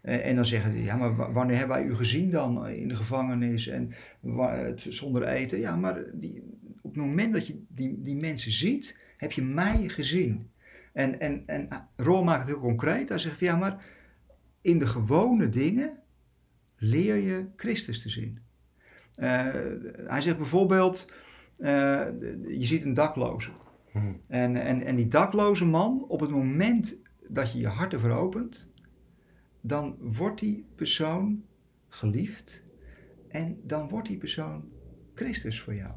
[0.05, 2.87] Eh, en dan zeggen ze, ja, maar wa- wanneer hebben wij u gezien dan in
[2.87, 3.91] de gevangenis en
[4.37, 5.59] het, zonder eten?
[5.59, 6.43] Ja, maar die,
[6.81, 10.49] op het moment dat je die, die mensen ziet, heb je mij gezien.
[10.93, 13.09] En, en, en Roel maakt het heel concreet.
[13.09, 13.85] Hij zegt, ja, maar
[14.61, 15.99] in de gewone dingen
[16.77, 18.37] leer je Christus te zien.
[19.15, 19.47] Eh,
[20.07, 21.05] hij zegt bijvoorbeeld,
[21.57, 22.05] eh,
[22.47, 23.49] je ziet een dakloze.
[23.91, 23.99] Hm.
[24.27, 26.95] En, en, en die dakloze man, op het moment
[27.27, 28.67] dat je je hart ervoor opent,
[29.67, 31.45] dan wordt die persoon
[31.87, 32.63] geliefd
[33.27, 34.69] en dan wordt die persoon
[35.13, 35.91] Christus voor jou.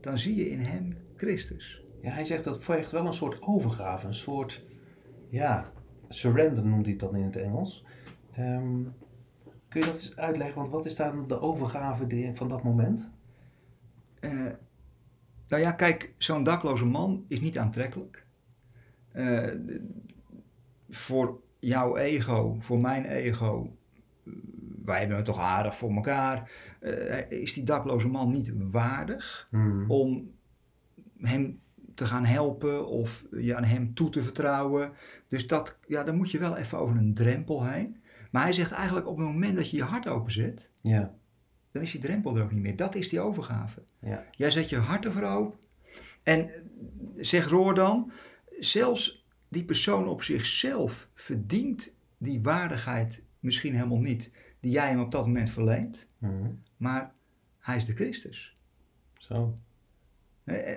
[0.00, 1.84] Dan zie je in hem Christus.
[2.02, 4.66] Ja, hij zegt dat vergt wel een soort overgave, een soort,
[5.28, 5.72] ja,
[6.08, 7.84] surrender noemt hij het dan in het Engels.
[8.32, 8.82] Ehm,
[9.68, 10.56] kun je dat eens uitleggen?
[10.56, 13.10] Want wat is dan de overgave van dat moment?
[14.20, 14.46] Eh,
[15.48, 18.26] Nou ja, kijk, zo'n dakloze man is niet aantrekkelijk.
[19.12, 19.54] Eh,
[20.88, 23.76] voor jouw ego, voor mijn ego,
[24.84, 29.90] wij hebben het toch aardig voor elkaar, eh, is die dakloze man niet waardig Mhm.
[29.90, 30.30] om
[31.18, 31.60] hem
[31.94, 34.92] te gaan helpen of je aan hem toe te vertrouwen.
[35.28, 37.96] Dus dat, ja, dan moet je wel even over een drempel heen.
[38.30, 41.14] Maar hij zegt eigenlijk op het moment dat je je hart openzet, Ja,
[41.72, 42.76] dan is die drempel er ook niet meer.
[42.76, 43.82] Dat is die overgave.
[43.98, 44.24] ja.
[44.30, 45.58] Jij zet je hart ervoor open.
[46.22, 46.54] En eh,
[47.16, 48.12] zeg Roor dan,
[48.58, 49.19] zelfs
[49.50, 55.26] die persoon op zichzelf verdient die waardigheid misschien helemaal niet, die jij hem op dat
[55.26, 56.08] moment verleent.
[56.18, 56.32] Mhm.
[56.76, 57.12] Maar
[57.58, 58.54] hij is de Christus.
[59.18, 59.58] Zo.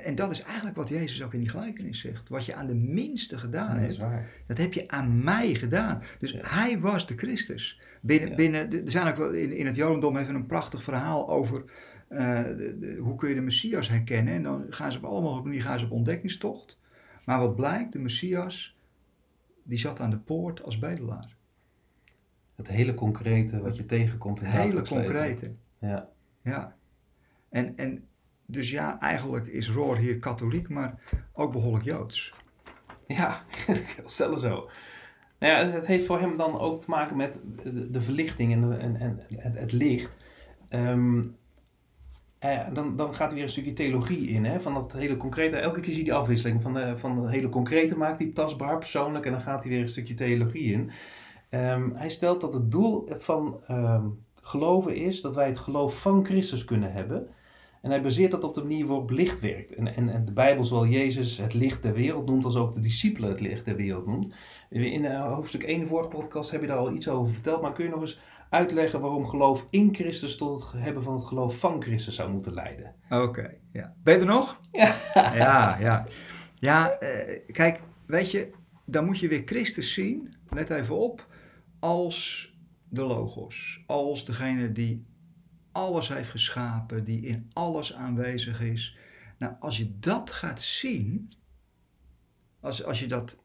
[0.03, 2.29] En dat is eigenlijk wat Jezus ook in die gelijkenis zegt.
[2.29, 6.01] Wat je aan de minste gedaan dat hebt, dat heb je aan mij gedaan.
[6.19, 6.39] Dus Ja.
[6.43, 7.81] hij was de Christus.
[8.01, 8.35] Binnen, Ja.
[8.35, 11.63] binnen, er zijn ook wel, in, in het Jodendom hebben we een prachtig verhaal over
[12.07, 14.33] eh, de- de- hoe kun je de Messias herkennen.
[14.33, 16.77] En dan gaan ze op allemaal op gaan ze op ontdekkingstocht.
[17.25, 18.77] Maar wat blijkt, de Messias,
[19.63, 21.35] die zat aan de poort als bedelaar.
[22.55, 25.51] Het hele concrete wat je tegenkomt in het Hele concrete.
[25.79, 26.09] Ja.
[26.43, 26.75] Ja.
[27.49, 28.07] En, en
[28.45, 30.99] dus ja, eigenlijk is Roor hier katholiek, maar
[31.33, 32.33] ook behoorlijk Joods.
[33.07, 33.41] Ja,
[34.05, 34.69] stel zo.
[35.39, 38.69] Nou ja, het heeft voor hem dan ook te maken met de, de verlichting en,
[38.69, 40.17] de- en, en het, het licht.
[40.69, 41.23] Ehm,
[42.73, 45.57] dan, dan gaat er weer een stukje theologie in, hè, van dat hele concrete.
[45.57, 49.25] Elke keer zie je die afwisseling van, van het hele concrete maakt die tastbaar, persoonlijk,
[49.25, 50.91] en dan gaat hij weer een stukje theologie in.
[51.49, 54.05] Ehm, hij stelt dat het doel van ehm,
[54.41, 57.27] geloven is dat wij het geloof van Christus kunnen hebben.
[57.81, 59.73] En hij baseert dat op de manier waarop licht werkt.
[59.75, 62.79] En, en, en de Bijbel, zowel Jezus het licht der wereld noemt, als ook de
[62.79, 64.35] discipelen het licht der wereld noemt.
[64.69, 67.61] In eh, hoofdstuk 1, de vorige podcast, heb je daar al iets over verteld.
[67.61, 68.19] Maar kun je nog eens
[68.53, 72.53] uitleggen waarom geloof in Christus tot het hebben van het geloof van Christus zou moeten
[72.53, 72.95] leiden?
[73.09, 73.93] Oké, ja.
[74.03, 74.59] Ben je er nog?
[74.71, 74.95] Ja.
[75.13, 76.05] Ja, ja.
[76.53, 78.51] Ja, eh, kijk, weet je,
[78.85, 81.27] dan moet je weer Christus zien, let even op,
[81.79, 82.49] als
[82.89, 83.83] de Logos.
[83.85, 85.05] Als degene die
[85.71, 88.97] alles heeft geschapen, die in alles aanwezig is.
[89.37, 91.31] Nou, als je dat gaat zien,
[92.59, 93.41] als, als je dat...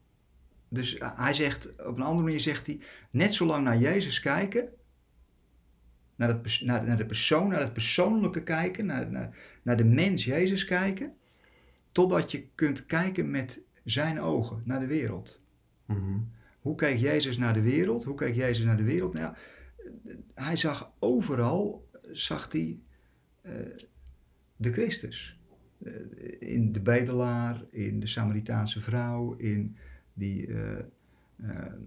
[0.68, 4.68] Dus hij zegt, op een andere manier zegt hij, net zo lang naar Jezus kijken,
[6.18, 10.24] naar, het, naar, naar de persoon, naar het persoonlijke kijken, naar, naar, naar de mens
[10.24, 11.12] Jezus kijken,
[11.92, 15.40] totdat je kunt kijken met zijn ogen naar de wereld.
[15.87, 16.18] Mhm.
[16.61, 18.04] Hoe keek Jezus naar de wereld?
[18.04, 19.12] Hoe keek Jezus naar de wereld?
[19.12, 19.37] Nou ja,
[20.35, 22.78] hij zag overal, zag hij
[23.40, 23.52] eh,
[24.57, 25.38] de Christus.
[25.85, 25.92] Eh,
[26.38, 29.76] in de bedelaar, in de Samaritaanse vrouw, in
[30.12, 30.85] die, eh,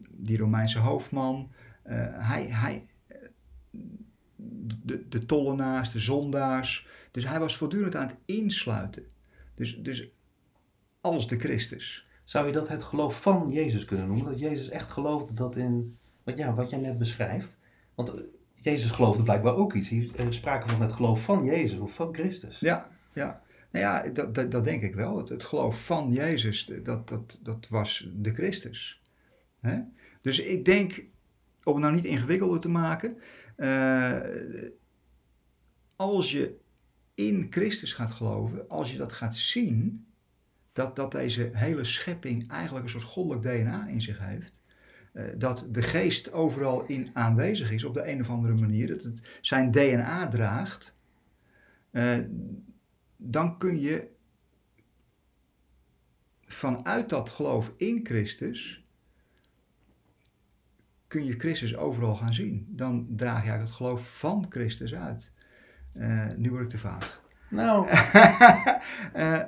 [0.10, 1.52] die Romeinse hoofdman.
[1.84, 2.88] Hij, hij,
[4.84, 6.88] de, de tollenaars, de zondaars.
[7.12, 9.04] Dus hij was voortdurend aan het insluiten.
[9.56, 10.10] Dus, dus
[11.02, 12.08] als de Christus.
[12.24, 14.26] Zou je dat het geloof van Jezus kunnen noemen?
[14.26, 17.60] Dat Jezus echt geloofde dat in wat, ja, wat jij net beschrijft?
[17.96, 18.22] Want eh,
[18.56, 19.90] Jezus geloofde blijkbaar ook iets.
[19.90, 22.60] Hier is sprake van het geloof van Jezus of van Christus.
[22.60, 23.42] Ja, ja.
[23.72, 25.18] Nou ja, dat, dat, dat denk ik wel.
[25.18, 29.02] Het, het geloof van Jezus, dat, dat, dat was de Christus.
[30.22, 31.04] Dus ik denk,
[31.64, 33.18] om het nou niet ingewikkelder te maken,
[33.56, 34.20] eh,
[35.96, 36.60] als je
[37.14, 40.06] in Christus gaat geloven, als je dat gaat zien,
[40.74, 44.62] dat, dat deze hele schepping eigenlijk een soort goddelijk DNA in zich heeft,
[45.14, 49.04] eh, dat de geest overal in aanwezig is op de een of andere manier, dat
[49.04, 50.96] het zijn DNA draagt,
[51.92, 52.18] eh,
[53.18, 54.08] dan kun je
[56.46, 58.81] vanuit dat geloof in Christus,
[61.12, 62.66] kun je Christus overal gaan zien.
[62.70, 65.32] Dan draag je het geloof van Christus uit.
[65.94, 67.22] Eh, nu word ik te vaag.
[67.50, 67.88] Nou,
[69.14, 69.40] Eh,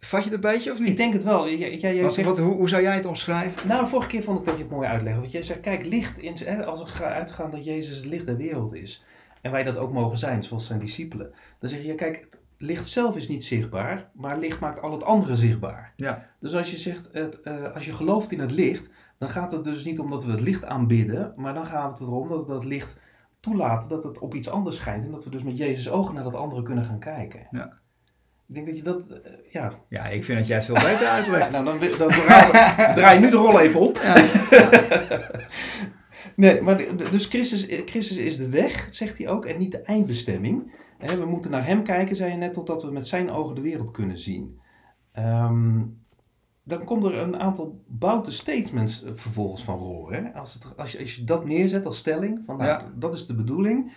[0.00, 0.88] vat je het een beetje of niet?
[0.88, 1.48] ik denk het wel.
[1.48, 3.68] Jij, jij, jij Wat, zegt, wat, hoe, hoe zou jij het omschrijven?
[3.68, 5.20] Nou, vorige keer vond ik dat je het mooi uitlegde.
[5.20, 8.26] Want jij zegt, kijk, licht, in, hè, als we gaan uitgaan dat Jezus het licht
[8.26, 9.04] der wereld is.
[9.42, 11.32] En wij dat ook mogen zijn, zoals zijn discipelen.
[11.58, 14.92] Dan zeg je, ja, kijk, het licht zelf is niet zichtbaar, maar licht maakt al
[14.92, 15.92] het andere zichtbaar.
[15.96, 18.90] Ja, Dus als je zegt, het, eh, als je gelooft in het licht,
[19.20, 22.08] dan gaat het dus niet om dat we het licht aanbidden, maar dan gaat het
[22.08, 22.98] erom dat we dat licht
[23.40, 25.04] toelaten, dat het op iets anders schijnt.
[25.04, 27.46] En dat we dus met Jezus ogen naar dat andere kunnen gaan kijken.
[27.50, 27.72] Ja.
[28.48, 29.72] Ik denk dat je dat, eh, ja...
[29.88, 31.50] ja ik vind dat jij het veel beter Ja, uitlegt.
[31.50, 32.50] nou, dan, dan, draai,
[32.94, 34.00] draai je nu de rol even op.
[36.36, 36.76] nee, maar
[37.10, 40.74] dus Christus, Christus is de weg, zegt hij ook, en niet de eindbestemming.
[40.98, 43.90] We moeten naar hem kijken, zei je net, totdat we met zijn ogen de wereld
[43.90, 44.60] kunnen zien.
[45.12, 45.80] Ehm,
[46.70, 50.24] dan komt er een aantal bouten statements eh, vervolgens van horen.
[50.24, 50.30] Hè?
[50.32, 52.92] Als, het, als, je, als je dat neerzet als stelling, van nou, Ja.
[52.96, 53.92] dat is de bedoeling,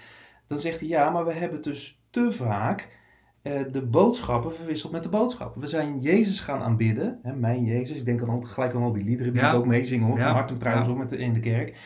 [0.48, 3.02] dan zegt hij ja, maar we hebben dus te vaak
[3.42, 5.62] eh, de boodschappen verwisseld met de boodschappen.
[5.62, 7.20] We zijn Jezus gaan aanbidden.
[7.24, 7.98] Hè, mijn Jezus.
[7.98, 9.50] Ik denk dan gelijk aan al die liederen die Ja.
[9.50, 10.18] ik ook meezingen hoor.
[10.18, 10.24] Ja.
[10.24, 11.78] Van hart en trouwens ook met de, in de kerk.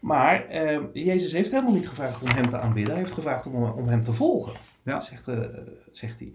[0.00, 2.92] Maar eh, Jezus heeft helemaal niet gevraagd om hem te aanbidden.
[2.92, 4.52] Hij heeft gevraagd om, om hem te volgen.
[4.82, 5.00] Ja.
[5.00, 5.38] Zegt, eh,
[5.90, 6.32] zegt hij.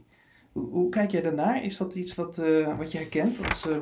[0.60, 1.64] Hoe, hoe kijk jij daarnaar?
[1.64, 3.78] Is dat iets wat, eh, wat je herkent als, eh,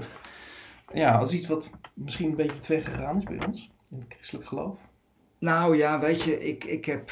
[1.01, 3.71] ja, als iets wat misschien een beetje te ver gegaan is bij ons?
[3.91, 4.79] In het christelijk geloof?
[5.39, 7.11] Nou ja, weet je, ik, ik heb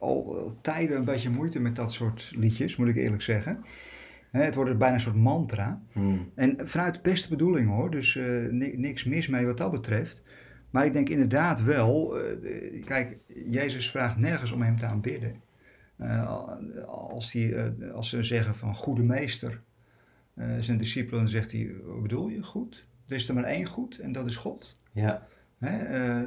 [0.00, 3.64] al tijden een beetje moeite met dat soort liedjes, moet ik eerlijk zeggen.
[4.30, 5.82] Hè, het wordt bijna een soort mantra.
[6.34, 10.22] En vanuit de beste bedoeling hoor, dus eh, ni- niks mis mee wat dat betreft.
[10.70, 15.42] Maar ik denk inderdaad wel, eh, kijk, Jezus vraagt nergens om hem te aanbidden.
[15.96, 16.44] Eh,
[16.86, 19.62] als, die, eh, als ze zeggen van goede meester,
[20.34, 22.88] eh, zijn discipelen, dan zegt hij, wat bedoel je goed?
[23.06, 24.72] Er is er maar één goed en dat is God.
[24.92, 25.26] Ja.
[25.58, 26.24] Hè,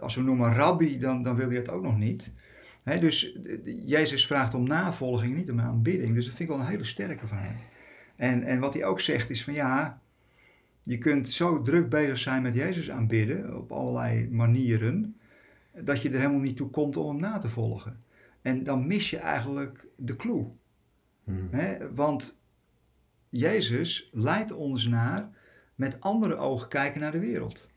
[0.00, 2.32] als we noemen rabbi, dan, dan wil je het ook nog niet.
[2.82, 6.14] Hè, dus Jezus vraagt om navolging, niet om aanbidding.
[6.14, 7.54] Dus dat vind ik wel een hele sterke van hem.
[8.16, 10.00] En, en wat hij ook zegt is van ja,
[10.82, 15.16] je kunt zo druk bezig zijn met Jezus aanbidden op allerlei manieren,
[15.80, 17.96] dat je er helemaal niet toe komt om hem na te volgen.
[18.42, 20.46] En dan mis je eigenlijk de clue.
[21.24, 21.48] Hmm.
[21.50, 21.94] Hè?
[21.94, 22.40] Want
[23.28, 25.30] Jezus leidt ons naar
[25.74, 27.68] met andere ogen kijken naar de wereld.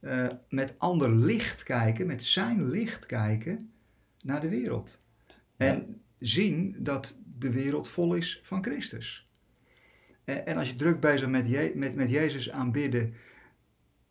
[0.00, 3.72] Eh, met ander licht kijken, met zijn licht kijken
[4.22, 4.98] naar de wereld.
[5.56, 9.28] En zien dat de wereld vol is van Christus.
[10.24, 13.14] En, en als je druk bezig bent met, Je- met, met Jezus aanbidden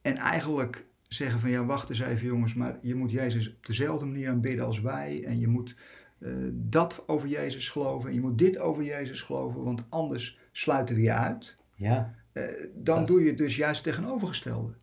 [0.02, 4.06] en eigenlijk zeggen van ja, wacht eens even jongens, maar je moet Jezus op dezelfde
[4.06, 5.76] manier aanbidden als wij en je moet
[6.19, 10.95] eh, dat over Jezus geloven en je moet dit over Jezus geloven, want anders sluiten
[10.95, 11.54] we je uit.
[11.76, 12.13] Ja.
[12.32, 12.43] Eh,
[12.76, 14.73] dan Dat- doe je het dus juist tegenovergestelde.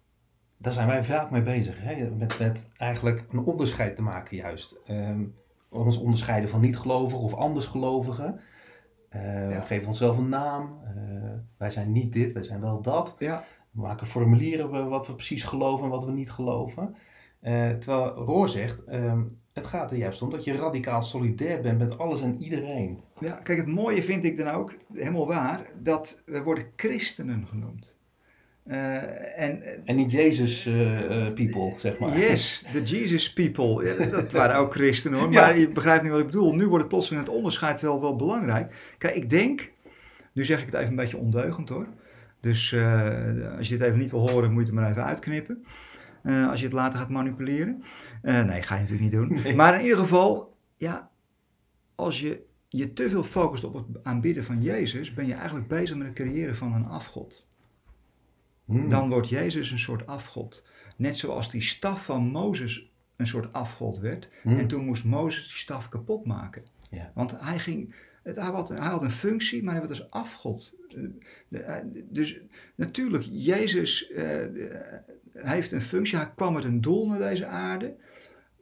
[0.56, 1.76] Daar zijn wij vaak mee bezig.
[1.80, 2.10] Hè?
[2.10, 4.80] Met, met eigenlijk een onderscheid te maken juist.
[4.86, 5.22] Ehm,
[5.68, 8.40] ons onderscheiden van niet-gelovigen of andersgelovigen.
[9.08, 9.58] Eh, Ja.
[9.58, 10.78] We geven onszelf een naam.
[10.84, 10.92] Eh,
[11.56, 13.14] wij zijn niet dit, wij zijn wel dat.
[13.18, 16.94] Ja, We maken formulieren we- wat we precies geloven en wat we niet geloven.
[17.40, 19.20] Eh, terwijl Roor zegt, ehm,
[19.52, 23.00] het gaat er juist om dat je radicaal solidair bent met alles en iedereen.
[23.20, 27.94] ja, kijk, het mooie vind ik dan ook, helemaal waar, dat we worden christenen genoemd.
[28.64, 32.18] Eh, en En niet Jezus eh, eh, people, zeg maar.
[32.18, 33.84] Yes, the Jesus people.
[33.86, 35.30] Ja, dat waren ook christenen hoor.
[35.32, 35.40] Ja.
[35.40, 36.54] Maar je begrijpt niet wat ik bedoel.
[36.54, 38.74] Nu wordt het plotseling het onderscheid wel, wel belangrijk.
[38.98, 39.70] Kijk, ik denk,
[40.32, 41.86] nu zeg ik het even een beetje ondeugend hoor.
[42.40, 45.64] Dus eh, als je dit even niet wil horen, moet je het maar even uitknippen.
[46.22, 47.82] Eh, als je het later gaat manipuleren.
[48.22, 49.32] Eh, nee, ga je natuurlijk niet doen.
[49.42, 49.56] Nee.
[49.56, 51.10] Maar in ieder geval, ja,
[51.94, 55.96] als je je te veel focust op het aanbidden van Jezus, ben je eigenlijk bezig
[55.96, 57.48] met het creëren van een afgod
[58.70, 58.88] Hmm.
[58.88, 60.64] dan wordt Jezus een soort afgod.
[60.96, 64.28] Net zoals die staf van Mozes een soort afgod werd.
[64.42, 64.58] Hmm.
[64.58, 66.64] En toen moest Mozes die staf kapot maken.
[66.90, 67.12] Ja.
[67.14, 70.74] Want hij, ging, het, hij, had, hij had een functie, maar hij als afgod.
[70.88, 72.40] Eh, hij- Dus
[72.74, 74.46] natuurlijk, Jezus eh,
[75.32, 76.18] heeft een functie.
[76.18, 77.94] Hij kwam met een doel naar deze aarde.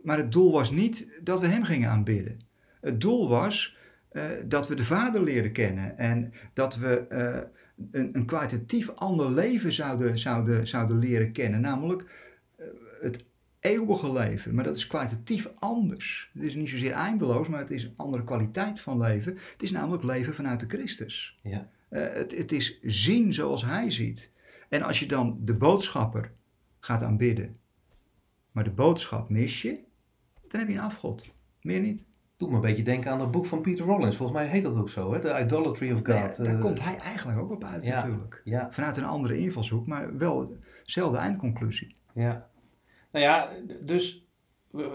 [0.02, 2.36] Maar het doel was niet dat we hem gingen aanbidden.
[2.80, 3.76] Het doel was
[4.08, 5.98] eh, dat we de Vader leren kennen.
[5.98, 7.38] En dat we eh,
[7.90, 11.60] een, een kwalitatief ander leven zouden, zouden, zouden leren kennen.
[11.60, 12.14] Namelijk
[12.56, 12.66] eh,
[13.00, 13.24] het
[13.60, 14.54] eeuwige leven.
[14.54, 16.30] Maar dat is kwalitatief anders.
[16.34, 19.32] Het is niet zozeer eindeloos, maar het is een andere kwaliteit van leven.
[19.52, 21.38] Het is namelijk leven vanuit de Christus.
[21.42, 21.68] Ja.
[21.88, 24.30] Eh, het, het is zien zoals hij ziet.
[24.68, 26.32] En als je dan de boodschapper
[26.80, 27.54] gaat aanbidden,
[28.52, 29.82] maar de boodschap mis je,
[30.48, 31.34] dan heb je een afgod.
[31.62, 32.04] Meer niet.
[32.36, 34.16] Doet me een beetje denken aan dat boek van Peter Rollins.
[34.16, 35.20] Volgens mij heet dat ook zo, hè?
[35.20, 36.06] The Idolatry of God.
[36.06, 37.94] Ja, daar Eh, komt hij eigenlijk ook op uit ja.
[37.94, 38.40] natuurlijk.
[38.44, 41.94] Ja, Vanuit een andere invalshoek, maar wel dezelfde eindconclusie.
[42.14, 42.48] ja.
[43.12, 44.26] Nou ja, dus...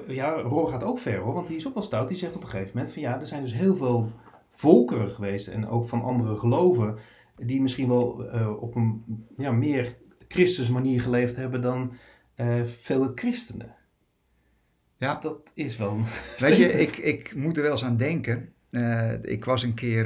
[0.07, 2.07] Ja, Roor gaat ook ver hoor, want die is ook wel stout.
[2.07, 4.11] Die zegt op een gegeven moment van ja, er zijn dus heel veel
[4.51, 6.97] volkeren geweest en ook van andere geloven
[7.37, 9.03] die misschien wel eh, op een
[9.37, 9.97] ja, meer
[10.27, 11.93] Christus manier geleefd hebben dan
[12.35, 13.75] eh, veel christenen.
[14.97, 15.19] Ja.
[15.21, 15.97] Dat is wel
[16.39, 18.53] Weet je, ik, ik moet er wel eens aan denken.
[18.69, 20.05] Eh, ik was een keer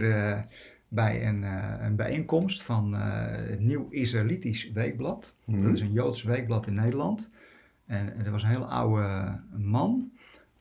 [0.87, 1.43] bij een,
[1.83, 5.35] een bijeenkomst van het Nieuw Israëlitisch Weekblad.
[5.45, 5.61] Mhm.
[5.61, 7.29] Dat is een Joods weekblad in Nederland.
[7.87, 10.11] En, en er was een hele oude man,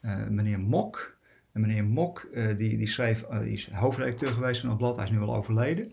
[0.00, 1.16] eh, meneer Mok.
[1.52, 4.96] En meneer Mok, eh, die, die schreef, eh, die is hoofdredacteur geweest van het blad,
[4.96, 5.92] hij is nu wel overleden.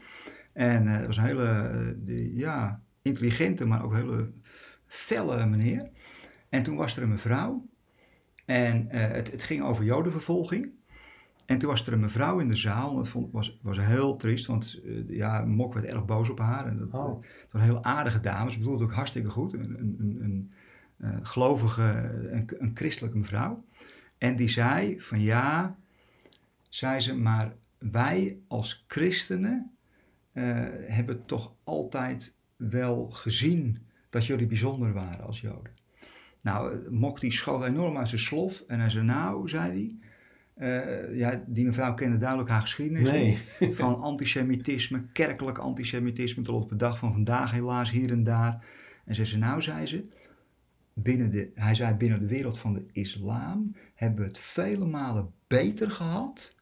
[0.53, 4.31] En eh, het was een hele, eh, die- ja, intelligente, maar ook hele
[4.85, 5.89] felle meneer.
[6.49, 7.65] En toen was er een mevrouw.
[8.45, 10.69] En eh, het, het ging over jodenvervolging.
[11.45, 12.89] En toen was er een mevrouw in de zaal.
[12.89, 16.39] En dat vond, was, was heel triest, want eh, ja, Mok werd erg boos op
[16.39, 16.65] haar.
[16.67, 17.21] En dat, Oh.
[17.21, 18.51] het was een heel aardige dame.
[18.51, 19.53] Ze bedoelde ook hartstikke goed.
[19.53, 20.61] Een, een, een, eh,
[21.21, 21.81] gelovige,
[22.31, 23.63] een, een christelijke mevrouw.
[24.17, 25.75] En die zei van ja,
[26.69, 29.71] zei ze, maar wij als christenen
[30.31, 30.43] eh,
[30.85, 33.77] hebben toch altijd wel gezien
[34.09, 35.71] dat jullie bijzonder waren als Joden.
[36.41, 39.97] Nou, eh, Mok die schoot enorm aan zijn slof en hij zei, nou, zei hij,
[40.53, 43.39] eh, ja, die mevrouw kende duidelijk haar geschiedenis Nee.
[43.59, 43.75] niet.
[43.77, 48.65] van antisemitisme, kerkelijk antisemitisme tot op de dag van vandaag helaas hier en daar.
[49.05, 50.05] En ze zei, nou, zei ze,
[50.93, 55.31] binnen de, hij zei binnen de wereld van de islam hebben we het vele malen
[55.47, 56.55] beter gehad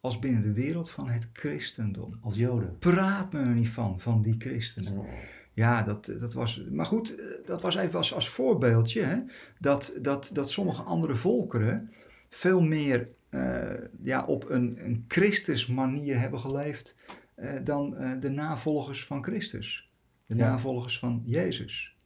[0.00, 2.12] als binnen de wereld van het christendom.
[2.22, 2.78] Als Joden.
[2.78, 5.04] Praat me er niet van, van die christenen.
[5.52, 6.62] Ja, dat, dat was.
[6.70, 7.14] Maar goed,
[7.44, 9.02] dat was even als, als voorbeeldje.
[9.02, 9.16] Hè,
[9.58, 11.92] dat, dat, dat sommige andere volkeren
[12.30, 13.70] veel meer eh,
[14.02, 16.94] ja, op een, een Christus manier hebben geleefd.
[17.34, 19.90] eh, dan eh, de navolgers van Christus.
[20.26, 20.48] De Ja.
[20.50, 21.96] navolgers van Jezus.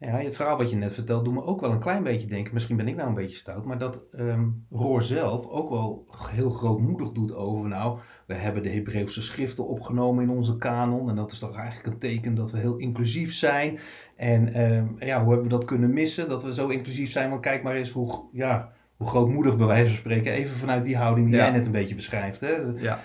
[0.00, 2.54] Ja, het verhaal wat je net vertelt doet me ook wel een klein beetje denken.
[2.54, 6.50] Misschien ben ik nou een beetje stout, maar dat ehm Roor zelf ook wel heel
[6.50, 7.68] grootmoedig doet over.
[7.68, 11.08] Nou, we hebben de Hebreeuwse schriften opgenomen in onze kanon.
[11.08, 13.78] En dat is toch eigenlijk een teken dat we heel inclusief zijn.
[14.16, 16.28] En ehm, ja, hoe hebben we dat kunnen missen?
[16.28, 17.30] Dat we zo inclusief zijn.
[17.30, 20.32] Want kijk maar eens hoe, ja, hoe grootmoedig bij wijze van spreken.
[20.32, 21.42] Even vanuit die houding die Ja.
[21.42, 22.40] jij net een beetje beschrijft.
[22.40, 22.54] Hè?
[22.76, 23.00] Ja.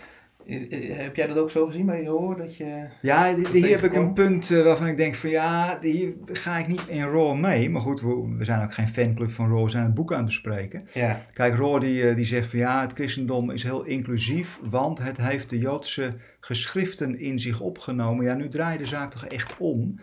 [0.46, 2.38] Is, eh, heb jij dat ook zo gezien bij je hoor?
[2.38, 2.88] Dat je...
[3.02, 6.68] Ja, hier heb ik een punt eh, waarvan ik denk van ja, hier ga ik
[6.68, 7.70] niet in Raw mee.
[7.70, 10.18] Maar goed, we, we zijn ook geen fanclub van Raw, we zijn het boek aan
[10.18, 10.88] het bespreken.
[10.94, 15.00] Ja, Kijk, Roor die, eh, die zegt van ja, het christendom is heel inclusief, want
[15.00, 18.26] het heeft de Joodse geschriften in zich opgenomen.
[18.26, 20.00] Ja, nu draai je de zaak toch echt om.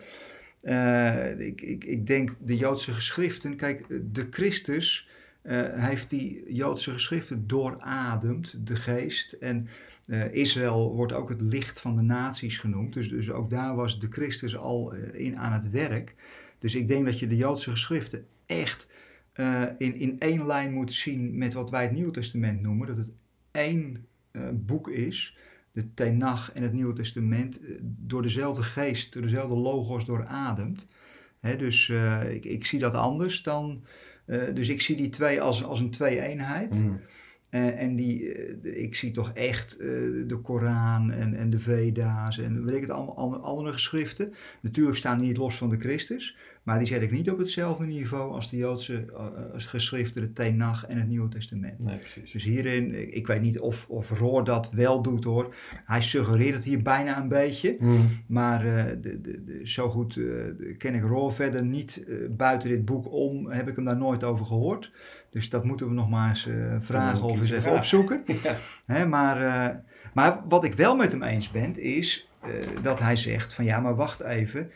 [1.37, 5.09] Ik, ik, ik denk de Joodse geschriften, kijk, de Christus
[5.75, 9.31] heeft die Joodse geschriften doorademd, de geest.
[9.31, 9.67] En
[10.05, 12.93] eh, Israël wordt ook het licht van de naties genoemd.
[12.93, 16.15] Dus, dus ook daar was de Christus al eh, in aan het werk.
[16.59, 18.89] Dus ik denk dat je de Joodse geschriften echt
[19.33, 22.87] eh, in, in één lijn moet zien met wat wij het Nieuwe Testament noemen.
[22.87, 23.09] Dat het
[23.51, 24.05] één
[24.53, 25.37] boek is,
[25.71, 30.85] de Tenach en het Nieuwe Testament, door dezelfde geest, door dezelfde logos doorademd.
[31.39, 31.89] Hè, dus
[32.29, 33.83] ik, ik zie dat anders dan.
[34.53, 36.73] dus ik zie die twee als, als een twee-eenheid.
[36.73, 36.99] Mm.
[37.53, 39.87] Eh, en die, eh, ik zie toch echt eh,
[40.27, 44.33] de Koran en, en de Veda's en weet ik het, allemaal andere geschriften.
[44.61, 47.85] Natuurlijk staan die niet los van de Christus, maar die zet ik niet op hetzelfde
[47.85, 51.79] niveau als de Joodse eh, als geschriften, de Tenach en het Nieuwe Testament.
[51.79, 52.31] Nee, precies.
[52.31, 55.55] Dus hierin, ik- weet niet of, of Roor dat wel doet hoor.
[55.85, 57.75] Hij suggereert het hier bijna een beetje.
[57.79, 58.09] Mm.
[58.27, 60.23] Maar eh, de, de, de, zo goed eh,
[60.77, 62.03] ken ik Roor verder niet.
[62.07, 64.91] eh, buiten dit boek om heb ik hem daar nooit over gehoord.
[65.29, 67.77] Dus dat moeten we nog maar eens eh, vragen of eens even vragen.
[67.79, 68.19] opzoeken.
[68.43, 68.57] Ja.
[68.85, 69.75] Hè, maar, eh,
[70.13, 72.49] maar wat ik wel met hem eens ben, is eh,
[72.81, 74.71] dat hij zegt van ja, maar wacht even.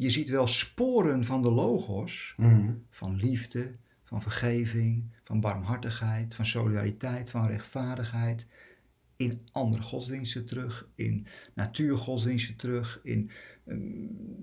[0.00, 2.84] Je ziet wel sporen van de logos, Mm.
[2.90, 3.70] van liefde,
[4.04, 8.46] van vergeving, van barmhartigheid, van solidariteit, van rechtvaardigheid.
[9.16, 13.30] In andere godsdiensten terug, in natuurgodsdiensten terug, in,
[13.66, 13.78] ehm,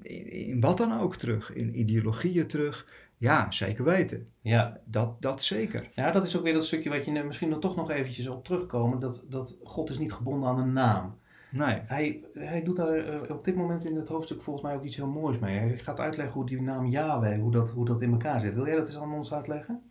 [0.01, 2.93] in, in wat dan ook terug, in ideologieën terug.
[3.17, 4.27] Ja, zeker weten.
[4.41, 4.79] Ja.
[4.85, 5.89] Dat, dat zeker.
[5.93, 8.43] ja, dat is ook weer dat stukje wat je misschien er toch nog eventjes op
[8.43, 8.99] terugkomen.
[8.99, 11.17] Dat, dat God is niet gebonden aan een naam.
[11.51, 11.81] Nee.
[11.85, 14.95] Hij, hij doet daar eh, op dit moment in het hoofdstuk volgens mij ook iets
[14.95, 15.57] heel moois mee.
[15.57, 18.53] Hij gaat uitleggen hoe die naam Yahweh, hoe dat, hoe dat in elkaar zit.
[18.53, 19.81] Wil jij dat eens aan ons uitleggen?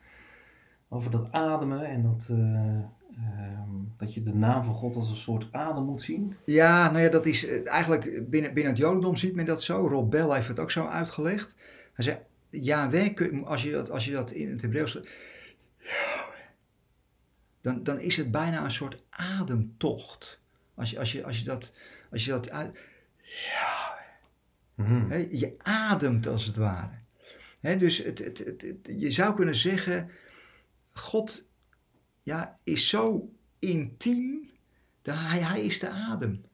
[0.89, 2.79] Over dat ademen en dat, eh,
[3.17, 6.37] ehm, dat je de naam van God als een soort adem moet zien.
[6.45, 9.87] Ja, nou ja, dat is eh, eigenlijk binnen, binnen het Jodendom ziet men dat zo.
[9.89, 11.57] Rob Bell heeft het ook zo uitgelegd.
[11.93, 12.19] Hij zei,
[12.51, 12.91] ja,
[13.45, 15.01] als je dat, als je dat in het Hebreeuws...
[17.61, 20.41] Dan, dan is het bijna een soort ademtocht.
[20.77, 21.79] Als je, als je, als je dat...
[22.11, 22.77] Als je dat uit,
[24.75, 25.11] Mhm.
[25.11, 26.95] hè, je ademt als het ware.
[27.61, 28.45] Hè, dus het, het,
[28.97, 30.11] je zou kunnen zeggen,
[30.93, 31.45] God
[32.23, 34.51] ja, is zo intiem,
[35.03, 36.45] dat hij, hij is de adem.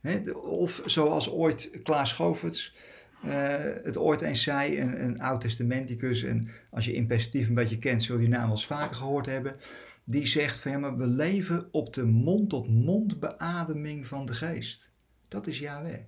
[0.00, 2.76] Hè, de- of zoals ooit Klaas Schoverts
[3.22, 7.78] eh, het ooit eens zei, een, een oud-testamenticus, en als je in perspectief een beetje
[7.78, 9.56] kent, zul je die naam wel eens vaker gehoord hebben,
[10.04, 14.92] die zegt van ja, maar we leven op de mond-tot-mond beademing van de geest.
[15.28, 15.98] Dat is Yahweh.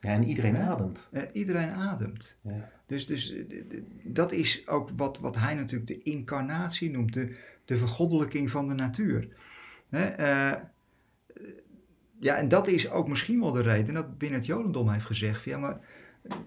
[0.00, 0.66] Ja, en iedereen Ja.
[0.66, 1.08] ademt.
[1.12, 2.36] Eh, iedereen ademt.
[2.40, 2.70] Ja.
[2.86, 3.62] Dus, dus eh,
[4.04, 8.74] dat is ook wat, wat hij natuurlijk de incarnatie noemt, de, de vergoddelijking van de
[8.74, 9.28] natuur.
[9.88, 10.60] Hè, eh,
[12.20, 15.42] ja, en dat is ook misschien wel de reden dat binnen het Jodendom heeft gezegd:
[15.42, 15.78] van, ja, maar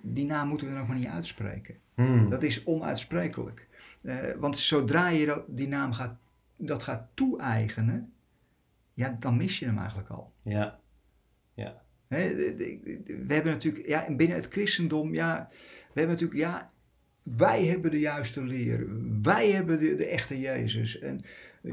[0.02, 1.76] die naam moeten we nog maar niet uitspreken.
[1.96, 2.30] Hmm.
[2.30, 3.68] Dat is onuitsprekelijk.
[4.40, 6.18] Want zodra je dat, die naam gaat,
[6.58, 8.14] dat gaat toe-eigenen,
[8.94, 10.34] ja, dan mis je hem eigenlijk al.
[11.56, 11.82] Ja.
[12.08, 12.96] De-
[13.28, 15.50] we hebben natuurlijk, ja, en binnen het christendom, ja,
[15.94, 16.72] we hebben natuurlijk, ja,
[17.24, 18.88] wij hebben de juiste leer,
[19.22, 21.00] wij hebben de, de echte Jezus.
[21.00, 21.20] En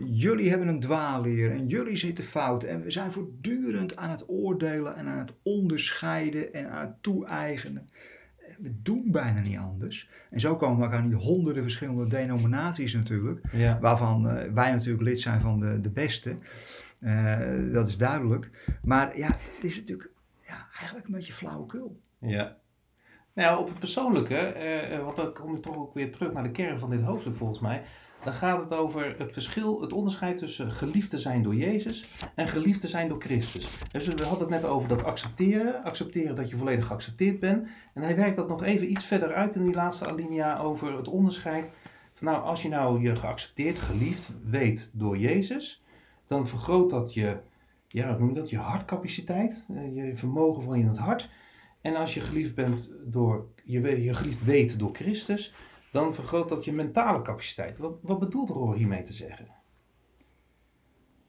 [0.05, 2.65] jullie hebben een dwaalleer en jullie zitten fout.
[2.65, 7.87] En we zijn voortdurend aan het oordelen en aan het onderscheiden en aan het toe-eigenen.
[8.59, 10.09] We doen bijna niet anders.
[10.31, 13.41] En zo komen we ook aan die honderden verschillende denominaties natuurlijk.
[13.53, 13.79] Ja.
[13.81, 16.35] Waarvan eh, wij natuurlijk lid zijn van de, de beste.
[17.01, 18.49] Eh, dat is duidelijk.
[18.83, 20.11] Maar ja, het is natuurlijk
[20.47, 21.99] ja, eigenlijk een beetje flauwekul.
[22.19, 22.57] Ja.
[23.33, 26.51] Nou, op het persoonlijke, eh, want dan kom je toch ook weer terug naar de
[26.51, 27.83] kern van dit hoofdstuk volgens mij.
[28.25, 32.49] Dan gaat het over het verschil, het onderscheid tussen geliefd te zijn door Jezus en
[32.49, 33.69] geliefd te zijn door Christus.
[33.93, 37.69] Dus we hadden het net over dat accepteren, accepteren dat je volledig geaccepteerd bent.
[37.95, 41.09] En hij werkt dat nog even iets verder uit in die laatste alinea over het
[41.09, 41.71] onderscheid.
[42.13, 45.85] Van nou, als je nou je geaccepteerd, geliefd weet door Jezus,
[46.27, 47.37] dan vergroot dat je,
[47.89, 51.31] ja, hoe noem je dat, je hartcapaciteit, eh, je vermogen van je het hart.
[51.81, 55.55] En als je geliefd bent door, je, je geliefd weet door Christus,
[55.95, 57.79] dan vergroot dat je mentale capaciteit.
[57.79, 59.49] Wat, wat bedoelt Roor hiermee te zeggen?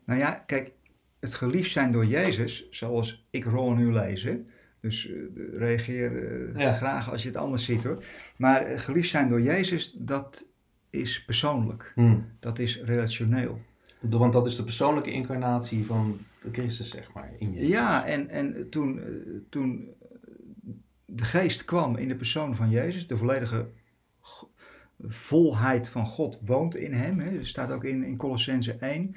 [0.05, 0.71] Nou ja, kijk,
[1.19, 4.47] het geliefd zijn door Jezus, zoals ik Ron nu lezen.
[4.79, 5.15] Dus eh,
[5.57, 6.73] reageer eh, Ja.
[6.73, 8.03] graag als je het anders ziet hoor.
[8.37, 10.45] Maar eh, geliefd zijn door Jezus, dat
[10.89, 11.93] is persoonlijk.
[12.39, 13.59] Dat is relationeel.
[13.99, 17.67] Want dat is de persoonlijke incarnatie van de Christus, zeg maar, in je.
[17.67, 19.01] Ja, en, en toen,
[19.49, 19.95] toen
[21.05, 23.69] de geest kwam in de persoon van Jezus, de volledige
[25.03, 27.19] volheid van God woont in hem.
[27.19, 27.35] Hè.
[27.37, 29.15] Dat staat ook in, in Colossense 1.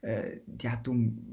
[0.00, 0.16] Eh,
[0.56, 1.24] ja, toen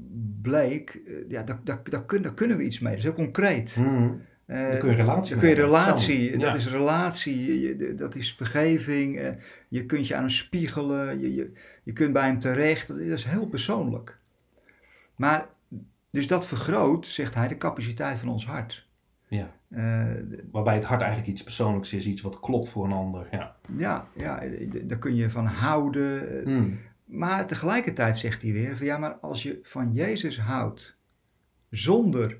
[0.42, 2.90] bleek, eh, ja, daar, daar, daar, kun- daar kunnen we iets mee.
[2.90, 3.76] Dat is heel concreet.
[3.76, 4.10] Mhm.
[4.46, 6.54] Eh, Dan kun je relatie dan kun je relatie, dat Ja.
[6.54, 9.34] is relatie, je- dat is vergeving.
[9.68, 12.88] je kunt je aan hem spiegelen, je, je, je kunt bij hem terecht.
[12.88, 14.18] Dat is heel persoonlijk.
[15.16, 15.46] Maar,
[16.10, 18.86] dus dat vergroot, zegt hij, de capaciteit van ons hart.
[19.28, 19.55] Ja.
[19.68, 20.12] Eh,
[20.50, 23.28] Waarbij het hart eigenlijk iets persoonlijks is, iets wat klopt voor een ander.
[23.30, 23.56] Ja.
[23.76, 24.42] ja, ja,
[24.82, 26.42] daar kun je van houden.
[26.44, 26.70] Mhm.
[27.04, 30.96] Maar tegelijkertijd zegt hij weer: van ja, maar als je van Jezus houdt
[31.70, 32.38] zonder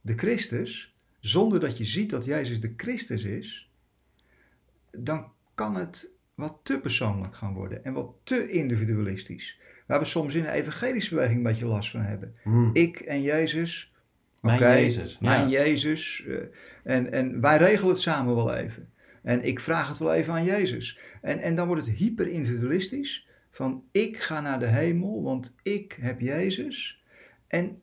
[0.00, 3.70] de Christus, zonder dat je ziet dat Jezus de Christus is,
[4.90, 9.60] dan kan het wat te persoonlijk gaan worden en wat te individualistisch.
[9.86, 12.34] Waar we soms in de evangelische beweging een beetje last van hebben.
[12.44, 12.70] Mhm.
[12.72, 13.92] Ik en Jezus.
[14.40, 15.62] Mijn Jezus, Mijn ja.
[15.64, 16.24] Jezus.
[16.28, 16.36] eh,
[16.84, 18.88] en, en wij regelen het samen wel even.
[19.22, 20.98] En ik vraag het wel even aan Jezus.
[21.22, 23.26] En, en dan wordt het hyper individualistisch.
[23.50, 27.02] Van ik ga naar de hemel, want ik heb Jezus.
[27.46, 27.80] En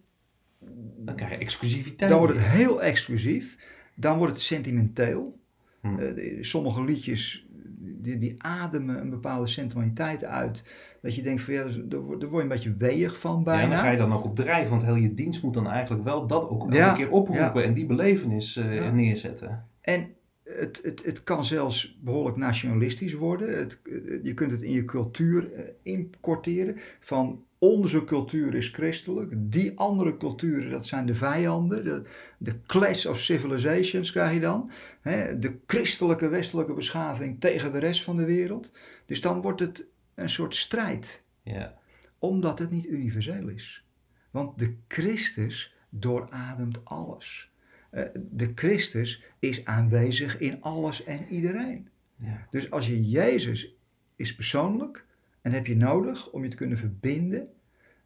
[0.97, 2.09] Dan krijg je exclusiviteit.
[2.09, 3.57] dan wordt het heel exclusief.
[3.95, 5.39] Dan wordt het sentimenteel.
[5.81, 5.99] Hm.
[5.99, 7.44] Eh, sommige liedjes
[7.77, 10.63] die, die ademen een bepaalde sentimentaliteit uit.
[11.01, 13.61] Dat je denkt van ja, daar word je een beetje weeg van Ja, bijna.
[13.63, 16.03] en dan ga je dan ook op drijven, want heel je dienst moet dan eigenlijk
[16.03, 17.67] wel dat ook Ja, keer oproepen ja.
[17.67, 18.91] en die belevenis Ja.
[18.91, 19.65] neerzetten.
[19.81, 20.07] En
[20.45, 23.57] het, het, het kan zelfs behoorlijk nationalistisch worden.
[23.57, 26.77] Het, eh, je kunt het in je cultuur eh, importeren.
[26.99, 31.83] Van onze cultuur is christelijk, die andere culturen dat zijn de vijanden.
[31.83, 32.01] De,
[32.37, 34.71] de clash of civilizations krijg je dan.
[35.01, 38.71] Hè, de christelijke westelijke beschaving tegen de rest van de wereld.
[39.05, 39.85] Dus dan wordt het
[40.15, 41.77] een soort strijd Ja.
[42.19, 43.85] omdat het niet universeel is.
[44.31, 47.51] Want de Christus doorademt alles.
[47.95, 51.87] Eh, de Christus is aanwezig in alles en iedereen.
[52.17, 52.47] Ja.
[52.49, 53.75] Dus als je Jezus
[54.15, 55.05] is persoonlijk
[55.41, 57.47] en heb je nodig om je te kunnen verbinden,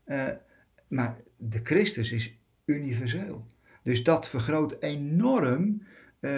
[0.03, 0.27] eh,
[0.87, 3.45] maar de Christus is universeel.
[3.83, 5.83] Dus dat vergroot enorm
[6.19, 6.31] eh,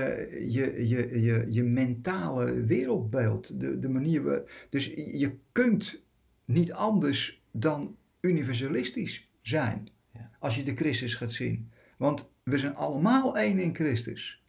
[0.51, 3.59] je, je, je, je mentale wereldbeeld.
[3.59, 6.01] De, de manier waar, dus je kunt
[6.45, 10.31] niet anders dan universalistisch zijn Ja.
[10.39, 11.71] als je de Christus gaat zien.
[11.97, 14.43] Want we zijn allemaal één in Christus.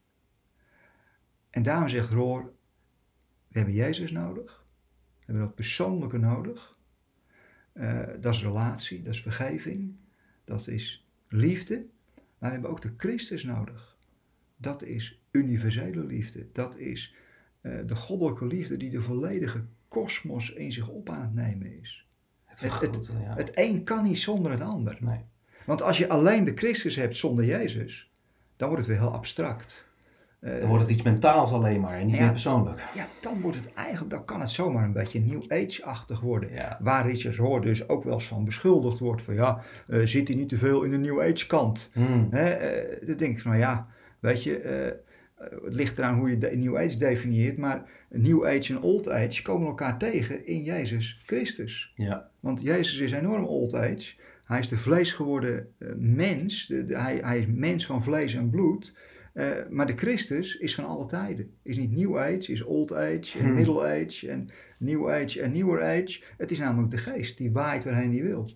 [1.50, 2.52] En daarom zegt Roor,
[3.48, 4.64] we hebben Jezus nodig.
[4.64, 6.78] We hebben dat persoonlijke nodig.
[7.72, 9.96] Eh, dat is relatie, dat is vergeving,
[10.44, 11.86] dat is liefde.
[12.14, 13.96] Maar we hebben ook de Christus nodig.
[14.56, 16.46] Dat is universele liefde.
[16.52, 17.14] Dat is
[17.60, 22.06] eh, de goddelijke liefde die de volledige kosmos in zich op aan het nemen is.
[22.44, 23.34] Het Het- ja.
[23.34, 24.96] Het een kan niet zonder het ander.
[25.00, 25.24] nee.
[25.66, 28.10] Want als je alleen de Christus hebt zonder Jezus,
[28.56, 29.90] dan wordt het weer heel abstract.
[30.40, 32.20] Eh, Dan wordt het iets mentaals alleen maar en niet Ja.
[32.22, 32.84] meer persoonlijk.
[32.94, 36.52] ja, dan wordt het eigenlijk, dan kan het zomaar een beetje New Age-achtig worden.
[36.52, 36.78] Ja.
[36.80, 40.36] Waar Richard Rohr dus ook wel eens van beschuldigd wordt van ja, eh, zit hij
[40.36, 41.90] niet te veel in de New Age kant?
[41.94, 42.26] Mm.
[42.30, 43.84] Hè, eh, dan denk ik van ja,
[44.20, 44.60] weet je,
[45.64, 49.42] het ligt eraan hoe je de New Age definieert, maar New Age en Old Age
[49.42, 51.92] komen elkaar tegen in Jezus Christus.
[51.96, 52.28] Ja.
[52.40, 54.14] Want Jezus is enorm Old Age.
[54.52, 58.50] Hij is de vleesgeworden eh, mens, de, de- hij, hij is mens van vlees en
[58.50, 58.94] bloed.
[59.32, 61.50] Eh, maar de Christus is van alle tijden.
[61.62, 63.54] Is niet New Age, is Old Age en Hmm.
[63.54, 64.48] Middle Age en
[64.78, 66.22] New Age en Newer Age.
[66.36, 68.48] Het is namelijk de geest die waait waarheen die wil.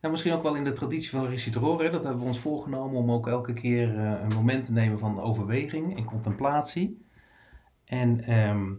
[0.00, 3.10] Nou, misschien ook wel in de traditie van Recitrore, dat hebben we ons voorgenomen om
[3.12, 7.04] ook elke keer eh, een moment te nemen van overweging en contemplatie.
[7.84, 8.72] En ehm,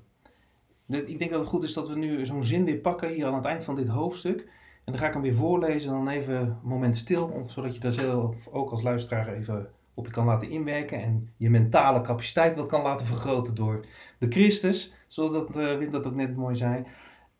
[1.07, 3.33] ik denk dat het goed is dat we nu zo'n zin weer pakken hier aan
[3.35, 4.47] het eind van dit hoofdstuk.
[4.83, 7.79] En dan ga ik hem weer voorlezen en dan even een moment stil, zodat je
[7.79, 12.55] daar zelf ook als luisteraar even op je kan laten inwerken en je mentale capaciteit
[12.55, 13.85] wat kan laten vergroten door
[14.19, 16.85] de Christus, zoals dat Wim dat ook net mooi zei.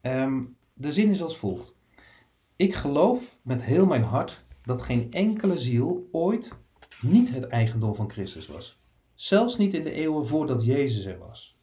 [0.01, 0.41] Ehm,
[0.73, 1.75] de zin is als volgt.
[2.55, 6.59] Ik geloof met heel mijn hart dat geen enkele ziel ooit
[7.01, 8.79] niet het eigendom van Christus was.
[9.13, 11.59] Zelfs niet in de eeuwen voordat Jezus er was.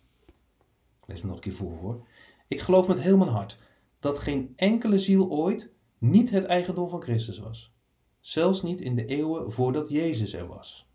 [1.07, 2.07] Lees hem nog een keer voor hoor.
[2.49, 3.59] Ik geloof met heel mijn hart
[3.99, 7.75] dat geen enkele ziel ooit niet het eigendom van Christus was.
[8.21, 10.87] Zelfs niet in de eeuwen voordat Jezus er was.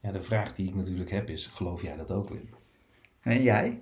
[0.00, 2.48] Ja, de vraag die ik natuurlijk heb is, geloof jij dat ook, Wim?
[3.20, 3.80] En jij?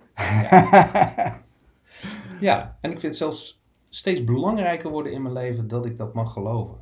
[2.40, 6.14] Ja, en ik vind het zelfs steeds belangrijker worden in mijn leven dat ik dat
[6.14, 6.78] mag geloven.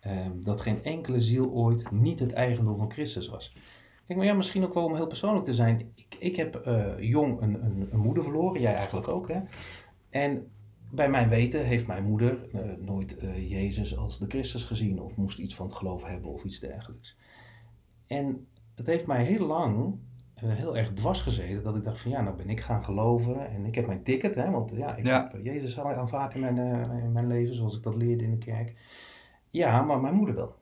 [0.00, 3.56] Ehm, dat geen enkele ziel ooit niet het eigendom van Christus was.
[4.08, 5.92] Kijk, maar ja, misschien ook wel om heel persoonlijk te zijn.
[5.94, 9.40] Ik, ik heb eh, jong een, een, een moeder verloren, jij eigenlijk ook, hè?
[10.10, 10.50] En
[10.90, 15.16] bij mijn weten heeft mijn moeder eh, nooit eh, Jezus als de Christus gezien of
[15.16, 17.18] moest iets van het geloof hebben of iets dergelijks.
[18.06, 19.94] En het heeft mij heel lang
[20.34, 23.64] heel erg dwars gezeten dat ik dacht van ja, nou ben ik gaan geloven en
[23.64, 25.28] ik heb mijn ticket, hè, want ja, ik Ja.
[25.32, 26.56] heb Jezus al aanvaard in mijn,
[27.02, 28.74] in mijn leven zoals ik dat leerde in de kerk.
[29.50, 30.54] Ja, maar mijn moeder wel.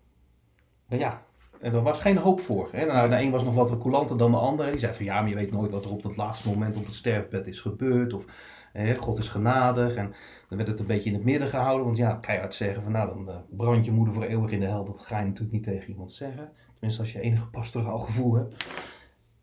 [0.86, 1.25] Maar ja,
[1.60, 2.68] en er was geen hoop voor.
[2.72, 2.86] Hè.
[2.86, 4.70] Nou, de een was nog wat coulanter dan de ander.
[4.70, 6.84] Die zei van ja, maar je weet nooit wat er op dat laatste moment op
[6.84, 8.12] het sterfbed is gebeurd.
[8.12, 8.24] Of
[8.72, 9.94] hè, God is genadig.
[9.94, 10.14] En
[10.48, 11.84] dan werd het een beetje in het midden gehouden.
[11.84, 14.66] Want ja, keihard zeggen van nou, dan eh, brand je moeder voor eeuwig in de
[14.66, 14.84] hel.
[14.84, 16.52] Dat ga je natuurlijk niet tegen iemand zeggen.
[16.72, 18.64] Tenminste, als je enige pastoraal gevoel hebt.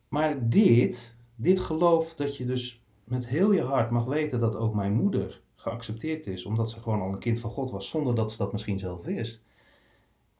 [0.08, 4.74] Maar dit, dit geloof dat je dus met heel je hart mag weten dat ook
[4.74, 8.32] mijn moeder geaccepteerd is, omdat ze gewoon al een kind van God was, zonder dat
[8.32, 9.44] ze dat misschien zelf wist.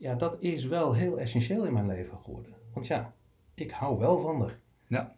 [0.04, 2.54] Ja, dat is wel heel essentieel in mijn leven geworden.
[2.74, 3.14] Want ja,
[3.54, 4.60] ik hou wel van haar.
[4.88, 5.16] Ja.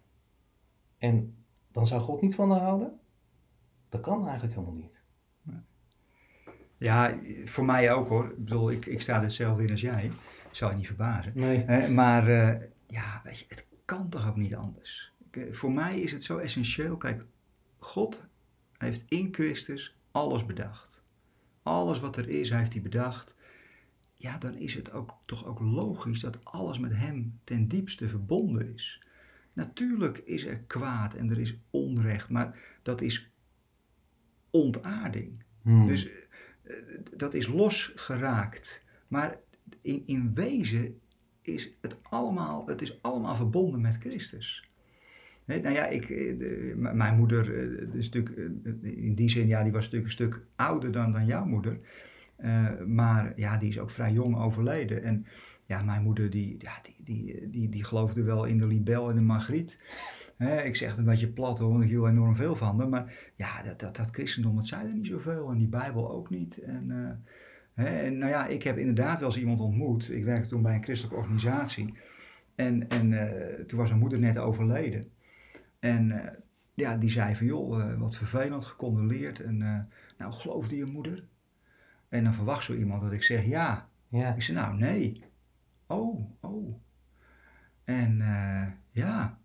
[0.97, 1.35] En
[1.71, 2.99] dan zou God niet van haar houden?
[3.89, 5.01] Dat kan eigenlijk helemaal niet.
[6.77, 8.25] Ja, voor mij ook hoor.
[8.25, 10.11] Ik bedoel, ik, ik sta hetzelfde in als jij.
[10.51, 11.31] Zou je niet verbazen.
[11.35, 11.57] Nee.
[11.57, 15.13] Hè, maar eh, ja, weet je, het kan toch ook niet anders.
[15.31, 16.97] Ik, eh, voor mij is het zo essentieel.
[16.97, 17.25] Kijk,
[17.77, 18.25] God
[18.77, 21.01] heeft in Christus alles bedacht.
[21.63, 23.34] Alles wat er is, heeft hij bedacht.
[24.25, 28.73] Ja, dan is het ook, toch ook logisch dat alles met hem ten diepste verbonden
[28.73, 29.01] is.
[29.53, 33.31] Natuurlijk is er kwaad en er is onrecht, maar dat is
[34.49, 35.43] ontaarding.
[35.61, 35.87] Hmm.
[35.87, 36.09] Dus
[36.63, 36.75] eh,
[37.17, 38.83] dat is losgeraakt.
[39.07, 39.37] Maar
[39.81, 40.99] in, in wezen
[41.41, 44.69] is het allemaal, het is allemaal verbonden met Christus.
[45.45, 48.37] Hè, nou ja, ik, eh, de- mijn moeder eh, is natuurlijk,
[48.81, 51.79] in die zin, ja, die was natuurlijk een stuk ouder dan, dan jouw moeder.
[52.35, 55.03] Eh, maar ja, die is ook vrij jong overleden.
[55.03, 55.25] En
[55.65, 59.15] ja, mijn moeder, die, ja, die, die, die, die geloofde wel in de libel en
[59.15, 59.83] de margriet.
[60.63, 62.89] Ik zeg het een beetje plat hoor, want ik hield enorm veel van haar.
[62.89, 65.49] Maar ja, dat, dat, dat christendom, dat zei er niet zoveel.
[65.49, 66.57] En die Bijbel ook niet.
[66.57, 66.91] En,
[67.73, 70.09] eh, en nou ja, ik heb inderdaad wel eens iemand ontmoet.
[70.09, 71.93] Ik werkte toen bij een christelijke organisatie.
[72.55, 75.05] En, en eh, toen was mijn moeder net overleden.
[75.79, 76.33] En
[76.73, 79.39] ja, die zei van, joh, wat vervelend, gecondoleerd.
[79.39, 79.57] En
[80.17, 81.23] nou, geloofde je moeder?
[82.15, 83.89] En dan verwacht zo iemand dat ik zeg ja.
[84.07, 84.33] ja.
[84.35, 85.23] Ik zei, nou, nee.
[85.87, 86.81] Oh, oh.
[87.83, 89.39] En eh, ja.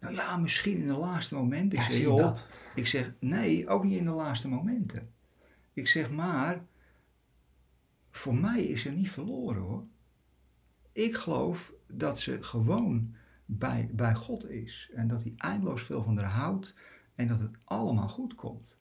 [0.00, 1.78] Nou ja, misschien in de laatste momenten.
[1.78, 2.48] Ik Ja, zeg, zie je joh, dat?
[2.74, 5.10] ik zeg, nee, ook niet in de laatste momenten.
[5.72, 6.64] Ik zeg, maar,
[8.10, 9.84] voor mij is ze niet verloren hoor.
[10.92, 13.14] Ik geloof dat ze gewoon
[13.44, 14.90] bij, bij God is.
[14.94, 16.74] En dat hij eindeloos veel van haar houdt.
[17.14, 18.78] En dat het allemaal goed komt.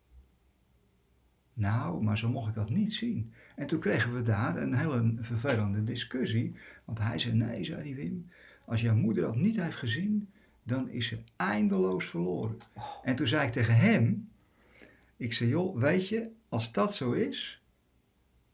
[1.60, 3.34] Nou, maar zo mocht ik dat niet zien.
[3.56, 6.56] En toen kregen we daar een hele vervelende discussie.
[6.86, 8.30] Want hij zei, nee, zei die Wim,
[8.66, 10.30] als jouw moeder dat niet heeft gezien,
[10.64, 12.58] dan is ze eindeloos verloren.
[13.04, 14.30] En toen zei ik tegen hem,
[15.18, 17.64] ik zei, joh, weet je, als dat zo is,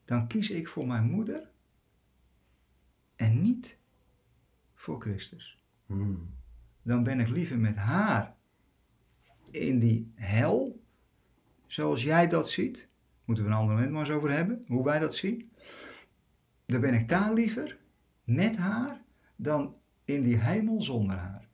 [0.04, 1.48] dan kies ik voor mijn moeder
[3.16, 3.76] en niet
[4.74, 5.58] voor Christus.
[5.86, 6.30] Hmm.
[6.82, 8.34] Dan ben ik liever met haar
[9.50, 10.80] in die hel,
[11.66, 12.86] zoals jij dat ziet.
[13.26, 15.50] Moeten we een ander moment maar eens over hebben, hoe wij dat zien.
[16.66, 17.76] Dan ben ik daar liever
[18.24, 19.00] met haar
[19.36, 19.74] dan
[20.04, 21.48] in die hemel zonder haar.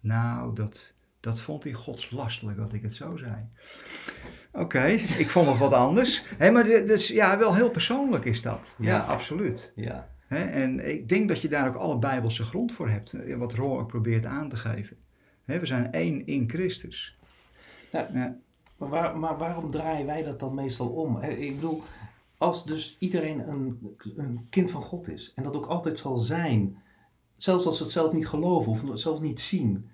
[0.00, 3.34] Nou, dat, dat vond hij godslastelijk dat ik het zo zei.
[4.52, 4.84] Oké,
[5.18, 6.24] ik vond het wat anders.
[6.38, 8.76] Maar is, ja, wel heel persoonlijk is dat.
[8.78, 8.98] Ja, Ja.
[9.00, 9.72] absoluut.
[9.74, 10.08] Ja.
[10.28, 13.12] En ik denk dat je daar ook alle bijbelse grond voor hebt.
[13.12, 14.96] eh, Wat Roor ook probeert aan te geven.
[15.44, 17.18] We zijn één in Christus.
[17.92, 18.08] Ja.
[18.12, 18.36] Ja.
[18.80, 21.18] Maar, waar- maar waarom draaien wij dat dan meestal om?
[21.22, 21.82] Ik bedoel,
[22.38, 26.76] als dus iedereen een, een kind van God is en dat ook altijd zal zijn,
[27.36, 29.90] zelfs als ze het zelf niet geloven of het zelf niet zien,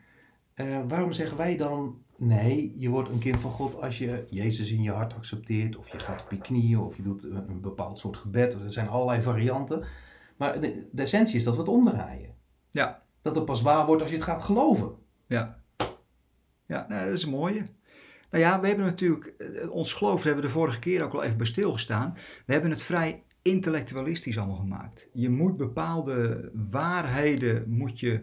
[0.55, 4.71] eh, waarom zeggen wij dan nee, je wordt een kind van God als je Jezus
[4.71, 7.61] in je hart accepteert of je gaat op je knieën of je doet een, een
[7.61, 8.53] bepaald soort gebed.
[8.55, 9.85] Er zijn allerlei varianten.
[10.37, 12.35] Maar de, de essentie is dat we het omdraaien.
[12.71, 13.03] Ja.
[13.23, 14.91] Dat het pas waar wordt als je het gaat geloven.
[15.27, 15.61] Ja,
[16.67, 17.67] ja nou, dat is een mooie.
[18.31, 21.23] Nou ja, we hebben natuurlijk, eh, ons geloof hebben we de vorige keer ook al
[21.23, 22.15] even bij stilgestaan.
[22.47, 25.09] We hebben het vrij intellectualistisch allemaal gemaakt.
[25.13, 28.19] Je moet bepaalde waarheden moet je,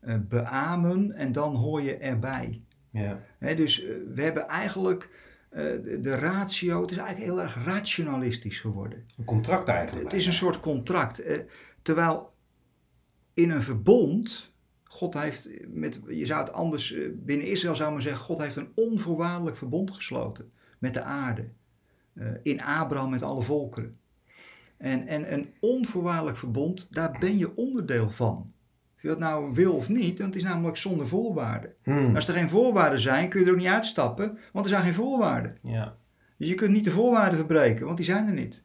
[0.00, 2.62] eh, beamen en dan hoor je erbij.
[2.90, 3.20] Ja.
[3.38, 9.04] Dus eh, we hebben eigenlijk de, de ratio, het is eigenlijk heel erg rationalistisch geworden.
[9.18, 10.10] Een contract eigenlijk.
[10.10, 11.22] Het is een soort contract.
[11.82, 12.32] terwijl
[13.34, 14.47] in een verbond,
[14.98, 18.56] God heeft, met, je zou het anders, eh, binnen Israël zou men zeggen, God heeft
[18.56, 21.48] een onvoorwaardelijk verbond gesloten met de aarde.
[22.14, 23.94] Eh, in Abraham met alle volkeren.
[24.76, 28.52] En, en een onvoorwaardelijk verbond, daar ben je onderdeel van.
[28.96, 31.74] Of je dat nou wil of niet, want het is namelijk zonder voorwaarden.
[31.82, 32.14] Hmm.
[32.14, 34.94] Als er geen voorwaarden zijn, kun je er ook niet uitstappen, want er zijn geen
[34.94, 35.56] voorwaarden.
[35.62, 35.96] Ja.
[36.36, 38.62] Dus je kunt niet de voorwaarden verbreken, want die zijn er niet.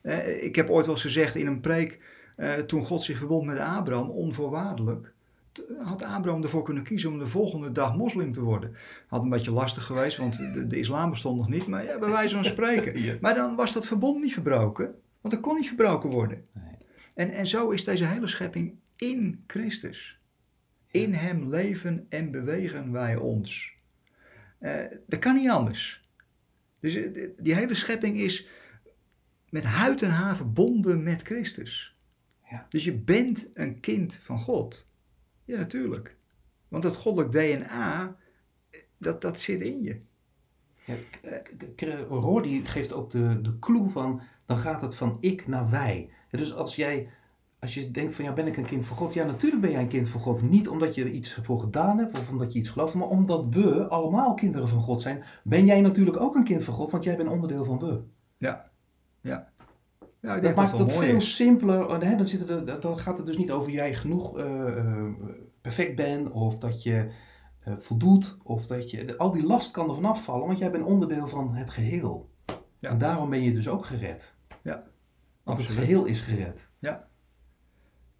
[0.00, 1.98] Eh, ik heb ooit wel eens gezegd in een preek,
[2.36, 5.12] eh, toen God zich verbond met Abraham, onvoorwaardelijk,
[5.82, 8.72] had Abraham ervoor kunnen kiezen om de volgende dag moslim te worden.
[9.06, 12.08] Had een beetje lastig geweest, want de, de islam bestond nog niet, maar ja, bij
[12.10, 12.98] wijze van spreken.
[13.02, 13.16] Ja.
[13.20, 14.84] Maar dan was dat verbond niet verbroken,
[15.20, 16.44] want dat kon niet verbroken worden.
[16.52, 16.74] Nee.
[17.14, 20.18] En, en zo is deze hele schepping in Christus.
[20.90, 23.74] In Hem leven en bewegen wij ons.
[24.58, 24.74] Eh,
[25.06, 26.00] dat kan niet anders.
[26.80, 28.46] Dus eh, die- die hele schepping is
[29.48, 31.96] met huid en haar verbonden met Christus.
[32.50, 32.66] Ja.
[32.68, 34.84] Dus je bent een kind van God.
[35.50, 36.16] Ja, natuurlijk.
[36.68, 38.16] Want dat goddelijk DNA,
[38.98, 39.98] dat, dat zit in je.
[40.84, 46.10] Ja, die geeft ook de, de clue van, dan gaat het van ik naar wij.
[46.30, 47.08] Dus als jij,
[47.58, 49.14] als je denkt van, ja, ben ik een kind van God?
[49.14, 50.42] Ja, natuurlijk ben jij een kind van God.
[50.42, 53.54] Niet omdat je er iets voor gedaan hebt of omdat je iets gelooft, maar omdat
[53.54, 57.04] we allemaal kinderen van God zijn, ben jij natuurlijk ook een kind van God, want
[57.04, 58.02] jij bent onderdeel van we.
[58.36, 58.70] Ja,
[59.20, 59.52] ja.
[60.20, 61.34] Ja, Dat maakt het ook veel is.
[61.34, 62.00] simpeler.
[62.04, 62.16] Hè?
[62.16, 65.04] Dan, zitten er, dan gaat het dus niet over jij genoeg eh, eh,
[65.60, 67.10] perfect bent of dat je
[67.60, 68.38] eh, voldoet.
[68.42, 71.54] Of dat je, al die last kan er vanaf vallen, want jij bent onderdeel van
[71.54, 72.30] het geheel.
[72.78, 72.90] Ja.
[72.90, 74.34] En daarom ben je dus ook gered.
[74.62, 74.84] Ja,
[75.42, 76.68] Want het geheel is gered.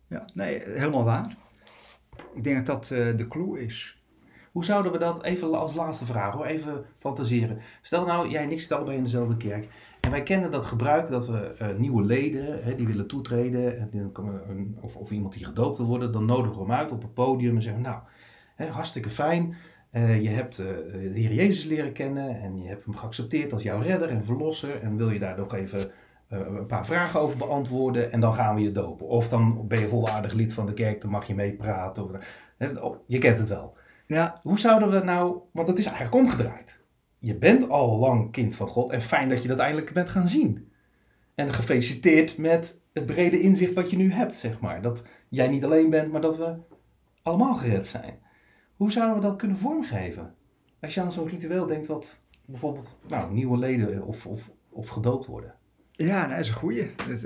[0.08, 1.36] Ja, nee, helemaal waar.
[2.34, 2.86] Ik denk dat dat
[3.18, 3.98] de clue is.
[4.52, 7.58] Hoe zouden we dat, even als laatste vraag hoor, even fantaseren.
[7.82, 9.68] Stel nou, jij en ik zitten allebei in dezelfde kerk.
[10.00, 13.88] En wij kennen dat gebruik dat we eh, nieuwe leden, hè, die willen toetreden, en
[13.92, 17.14] een- of, of iemand die gedoopt wil worden, dan nodigen we hem uit op het
[17.14, 17.98] podium en zeggen, nou,
[18.54, 19.54] hè, hartstikke fijn.
[19.90, 23.62] Eh, je hebt eh, de Heer Jezus leren kennen en je hebt hem geaccepteerd als
[23.62, 24.82] jouw redder en verlosser.
[24.82, 25.90] En wil je daar nog even
[26.28, 29.06] een paar vragen over beantwoorden en dan gaan we je dopen.
[29.06, 32.10] Of dan ben je volwaardig lid van de kerk, dan mag je meepraten.
[33.06, 33.76] Je kent het wel.
[34.06, 36.79] Ja, Hoe zouden we nou, want het is eigenlijk omgedraaid.
[37.22, 40.28] Je bent al lang kind van God en fijn dat je dat eindelijk bent gaan
[40.28, 40.72] zien.
[41.34, 44.82] En gefeliciteerd met het brede inzicht wat je nu hebt, zeg maar.
[44.82, 46.54] Dat jij niet alleen bent, maar dat we
[47.22, 48.18] allemaal gered zijn.
[48.76, 50.34] Hoe zouden we dat kunnen vormgeven?
[50.80, 55.26] Als je aan zo'n ritueel denkt wat bijvoorbeeld nou, nieuwe leden of, of, of gedoopt
[55.26, 55.54] worden.
[55.90, 56.82] ja nou, dat is een goeie.
[56.82, 57.20] Eh,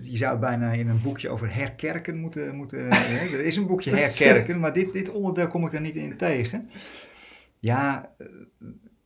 [0.00, 2.56] je, zou het bijna in een boekje over herkerken moeten...
[2.56, 3.36] moeten hè.
[3.36, 6.70] Er is een boekje herkerken, maar dit, dit onderdeel kom ik er niet in tegen.
[7.58, 8.26] Ja, eh,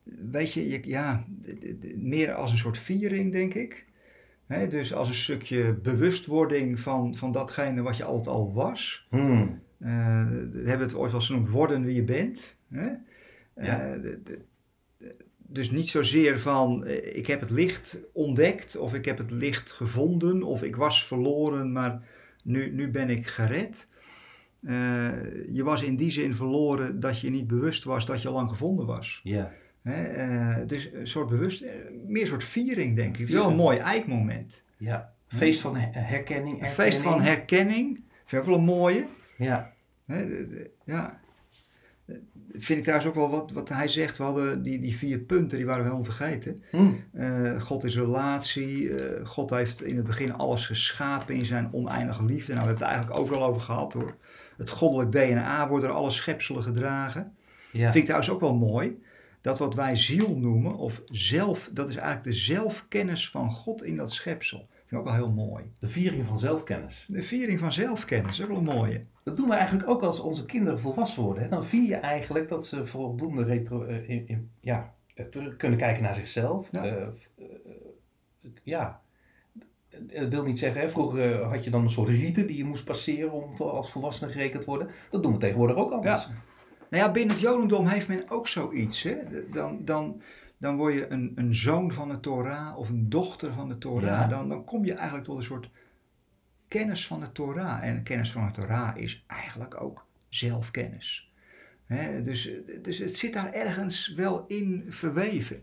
[0.02, 1.24] weet je, je ja,
[1.96, 3.84] meer als een soort viering, denk ik.
[4.68, 9.06] Dus als een stukje bewustwording van, van datgene wat je altijd al was.
[9.10, 9.60] Hmm.
[9.82, 12.56] Eh, we hebben het ooit wel eens genoemd, worden wie je bent.
[12.68, 13.00] Ja.
[13.54, 14.12] Eh,
[15.36, 19.70] dus niet zozeer van, eh, ik heb het licht ontdekt, of ik heb het licht
[19.70, 22.08] gevonden, of ik was verloren, maar
[22.44, 23.90] nu, nu ben ik gered.
[25.52, 28.48] Je was in die zin verloren dat je niet bewust was dat je al lang
[28.48, 29.20] gevonden was.
[29.22, 29.52] Ja.
[29.82, 30.02] Hè?
[30.04, 31.70] eh, dus een soort bewust, eh,
[32.06, 33.18] meer een soort viering denk ik.
[33.20, 34.62] Het is wel een mooi eikmoment.
[34.76, 35.12] ja.
[35.26, 36.62] Feest van her- herkenning.
[36.62, 37.36] Een feest van erkenning.
[37.36, 39.06] herkenning, vind ik wel een mooie.
[39.36, 39.72] Ja.
[40.06, 41.20] Hè, de- de- ja.
[42.52, 44.16] Vind ik trouwens ook wel wat, wat hij zegt.
[44.18, 46.58] We hadden die, die vier punten, die waren we helemaal vergeten.
[46.70, 47.04] Hmm.
[47.12, 48.90] Eh, God is relatie.
[49.26, 52.52] God heeft in het begin alles geschapen in zijn oneindige liefde.
[52.54, 54.16] Nou, we hebben het eigenlijk overal over gehad hoor.
[54.56, 57.34] Het goddelijk DNA wordt door alle schepselen gedragen.
[57.70, 57.82] Ja.
[57.82, 59.02] Vind ik trouwens ook wel mooi.
[59.42, 63.96] Dat wat wij ziel noemen, of zelf, dat is eigenlijk de zelfkennis van God in
[63.96, 64.58] dat schepsel.
[64.58, 65.64] Dat vind ik ook wel heel mooi.
[65.78, 67.06] De viering van zelfkennis.
[67.08, 69.00] De viering van zelfkennis, ook wel een mooie.
[69.24, 71.42] Dat doen we eigenlijk ook als onze kinderen volwassen worden.
[71.42, 71.48] Hè?
[71.48, 75.78] Dan vier je eigenlijk dat ze voldoende retro, eh, in, in- ja, eh, terug kunnen
[75.78, 76.68] kijken naar zichzelf.
[76.72, 76.84] Ja.
[76.84, 77.06] Eh,
[78.62, 79.00] ja.
[80.12, 80.88] Dat wil niet zeggen, hè?
[80.88, 84.60] vroeger had je dan een soort riten die je moest passeren om als volwassene gerekend
[84.62, 84.88] te worden.
[85.10, 86.28] Dat doen we tegenwoordig ook anders.
[86.92, 89.02] Nou ja, binnen het Jodendom heeft men ook zoiets.
[89.02, 89.16] Hè?
[89.50, 90.22] Dan, dan,
[90.58, 94.08] dan word je een, een zoon van de Torah of een dochter van de Torah.
[94.08, 94.26] Ja.
[94.26, 95.70] Dan, dan kom je eigenlijk tot een soort
[96.68, 97.84] kennis van de Torah.
[97.84, 101.32] En kennis van de Torah is eigenlijk ook zelfkennis.
[101.86, 102.22] Hè?
[102.22, 102.50] Dus,
[102.82, 105.62] dus het zit daar ergens wel in verweven.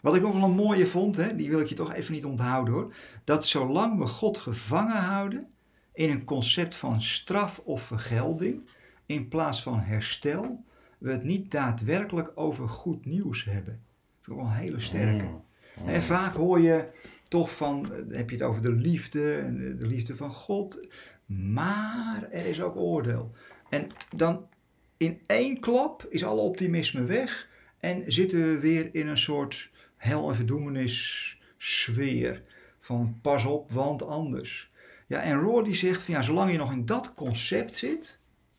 [0.00, 2.24] Wat ik nog wel een mooie vond, hè, die wil ik je toch even niet
[2.24, 2.94] onthouden hoor.
[3.24, 5.48] Dat zolang we God gevangen houden
[5.92, 8.70] in een concept van straf of vergelding,
[9.08, 10.64] in plaats van herstel,
[10.98, 13.80] we het niet daadwerkelijk over goed nieuws hebben.
[13.82, 15.24] Dat vind ik wel een hele sterke.
[15.24, 15.42] Mm.
[15.82, 15.88] Mm.
[15.88, 16.84] En vaak hoor je
[17.28, 20.86] toch van, eh, heb je het over de liefde en de- de liefde van God,
[21.26, 23.32] maar er is ook oordeel.
[23.70, 23.86] En
[24.16, 24.46] dan
[24.96, 27.48] in één klap is alle optimisme weg
[27.80, 32.40] en zitten we weer in een soort hel- en verdoemenis sfeer
[32.80, 34.68] van pas op, want anders.
[35.06, 38.17] Ja, en Roor die zegt van ja, zolang je nog in dat concept zit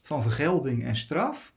[0.10, 1.54] van vergelding en straf,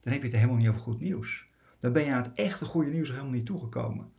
[0.00, 1.44] dan heb je het helemaal niet over goed nieuws.
[1.80, 4.12] Dan ben je aan het echte goede nieuws helemaal niet toegekomen.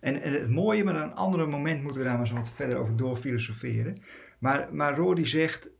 [0.00, 2.76] En, het mooie, maar aan een ander moment moeten we daar maar eens wat verder
[2.76, 4.02] over doorfilosoferen.
[4.38, 5.70] Maar, maar die zegt,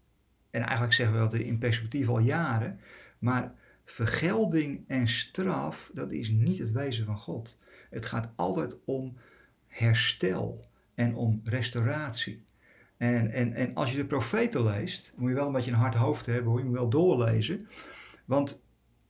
[0.51, 2.81] en eigenlijk zeggen we dat in perspectief al jaren,
[3.19, 7.57] maar vergelding en straf, dat is niet het wezen van God.
[7.91, 9.17] Het gaat altijd om
[9.67, 12.45] herstel en om restauratie.
[13.01, 15.95] En, en, en als je de profeten leest, moet je wel een beetje een hard
[15.95, 16.59] hoofd hebben, hoor.
[16.59, 17.69] je moet wel doorlezen.
[18.25, 18.63] Want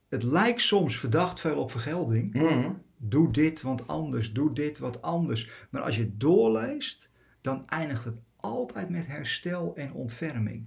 [0.08, 2.34] het lijkt soms verdacht veel op vergelding.
[2.34, 2.82] Mm.
[2.96, 4.32] Doe dit, want anders.
[4.32, 5.50] Doe dit, wat anders.
[5.70, 7.10] Maar als je het doorleest,
[7.40, 10.66] dan eindigt het altijd met herstel en ontferming.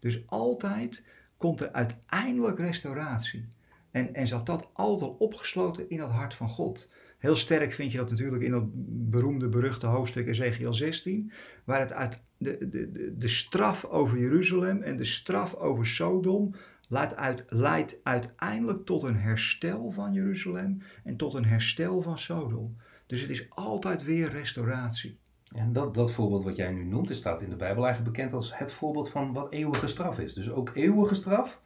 [0.00, 1.04] Dus altijd
[1.36, 3.48] komt er uiteindelijk restauratie.
[3.90, 6.90] En, en zat dat altijd al opgesloten in het hart van God.
[7.18, 8.64] Heel sterk vind je dat natuurlijk in dat
[9.10, 11.32] beroemde, beruchte hoofdstuk Ezekiel 16,
[11.64, 16.54] waar het uit de, de, de, de straf over Jeruzalem en de straf over Sodom
[16.88, 22.76] leidt, uit, leidt uiteindelijk tot een herstel van Jeruzalem en tot een herstel van Sodom.
[23.06, 25.18] Dus het is altijd weer restauratie.
[25.54, 28.32] En dat, dat voorbeeld wat jij nu noemt, het staat in de Bijbel eigenlijk bekend
[28.32, 30.34] als het voorbeeld van wat eeuwige straf is.
[30.34, 31.60] Dus ook eeuwige straf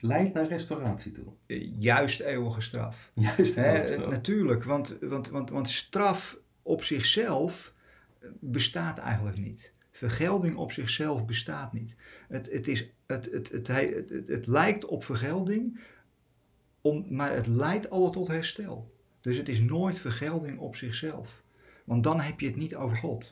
[0.00, 1.32] leidt naar restauratie toe.
[1.46, 3.10] Eh, Juist eeuwige straf.
[3.14, 4.10] Juist Hè, eeuwige straf.
[4.10, 7.72] natuurlijk, want, want, want, want straf op zichzelf
[8.20, 9.73] eh, bestaat eigenlijk niet.
[9.96, 11.96] Vergelding op zichzelf bestaat niet.
[12.28, 15.80] Het, het, is, het, het, het, het, het, het lijkt op vergelding,
[16.80, 18.94] om, maar het leidt altijd tot herstel.
[19.20, 21.42] Dus het is nooit vergelding op zichzelf.
[21.84, 23.30] Want dan heb je het niet over God.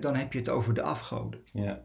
[0.00, 1.40] Dan heb je het over de afgoden.
[1.52, 1.84] Ja,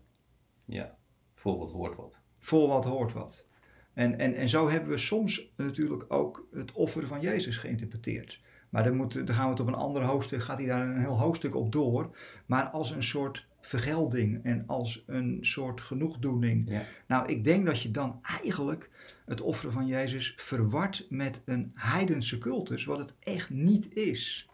[0.66, 0.97] ja.
[1.34, 2.22] Voorbeeld hoort wat.
[2.38, 3.45] Voor wat hoort wat.
[3.93, 8.41] En, en, en zo hebben we soms natuurlijk ook het offer van Jezus geïnterpreteerd.
[8.70, 10.99] Maar dan, moet, dan gaan we het op een ander hoofdstuk, gaat hij daar een
[10.99, 12.15] heel hoofdstuk op door.
[12.45, 16.70] Maar als een soort vergelding en als een soort genoegdoening.
[16.70, 16.84] Ja.
[17.07, 18.89] Nou, ik denk dat je dan eigenlijk
[19.26, 24.49] het offer van Jezus verwart met een heidense cultus, wat het echt niet is.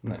[0.00, 0.18] Nee.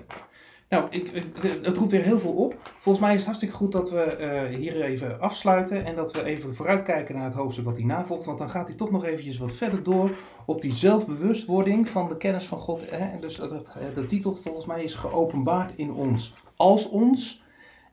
[0.70, 1.10] Nou, ik,
[1.42, 2.72] het, het roept weer heel veel op.
[2.78, 6.24] Volgens mij is het hartstikke goed dat we eh, hier even afsluiten en dat we
[6.24, 8.24] even vooruitkijken naar het hoofdstuk wat hij navolgt.
[8.24, 10.16] Want dan gaat hij toch nog eventjes wat verder door
[10.50, 12.90] op die zelfbewustwording van de kennis van God.
[12.90, 13.18] Hè?
[13.20, 17.42] Dus dat, dat, de titel volgens mij is geopenbaard in ons als ons.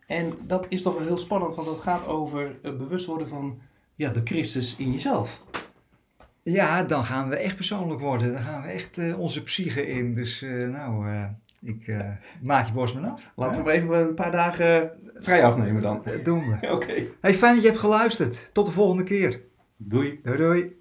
[0.08, 3.60] En dat is toch wel heel spannend, want dat gaat over het bewust worden van
[3.96, 5.44] ja, de Christus in jezelf.
[6.44, 8.34] Ja, dan gaan we echt persoonlijk worden.
[8.34, 10.16] Dan gaan we echt eh, onze psyche in.
[10.16, 11.24] Dus eh, nou, eh,
[11.62, 11.94] ik
[12.44, 13.32] maak je borst maar af.
[13.36, 16.02] Laten we even een paar dagen vrij afnemen dan.
[16.04, 16.68] Dat doen we.
[16.76, 17.04] Oké.
[17.22, 18.50] Hey, fijn dat je hebt geluisterd.
[18.54, 19.42] Tot de volgende keer.
[19.78, 20.20] Doei.
[20.24, 20.77] Doei doei.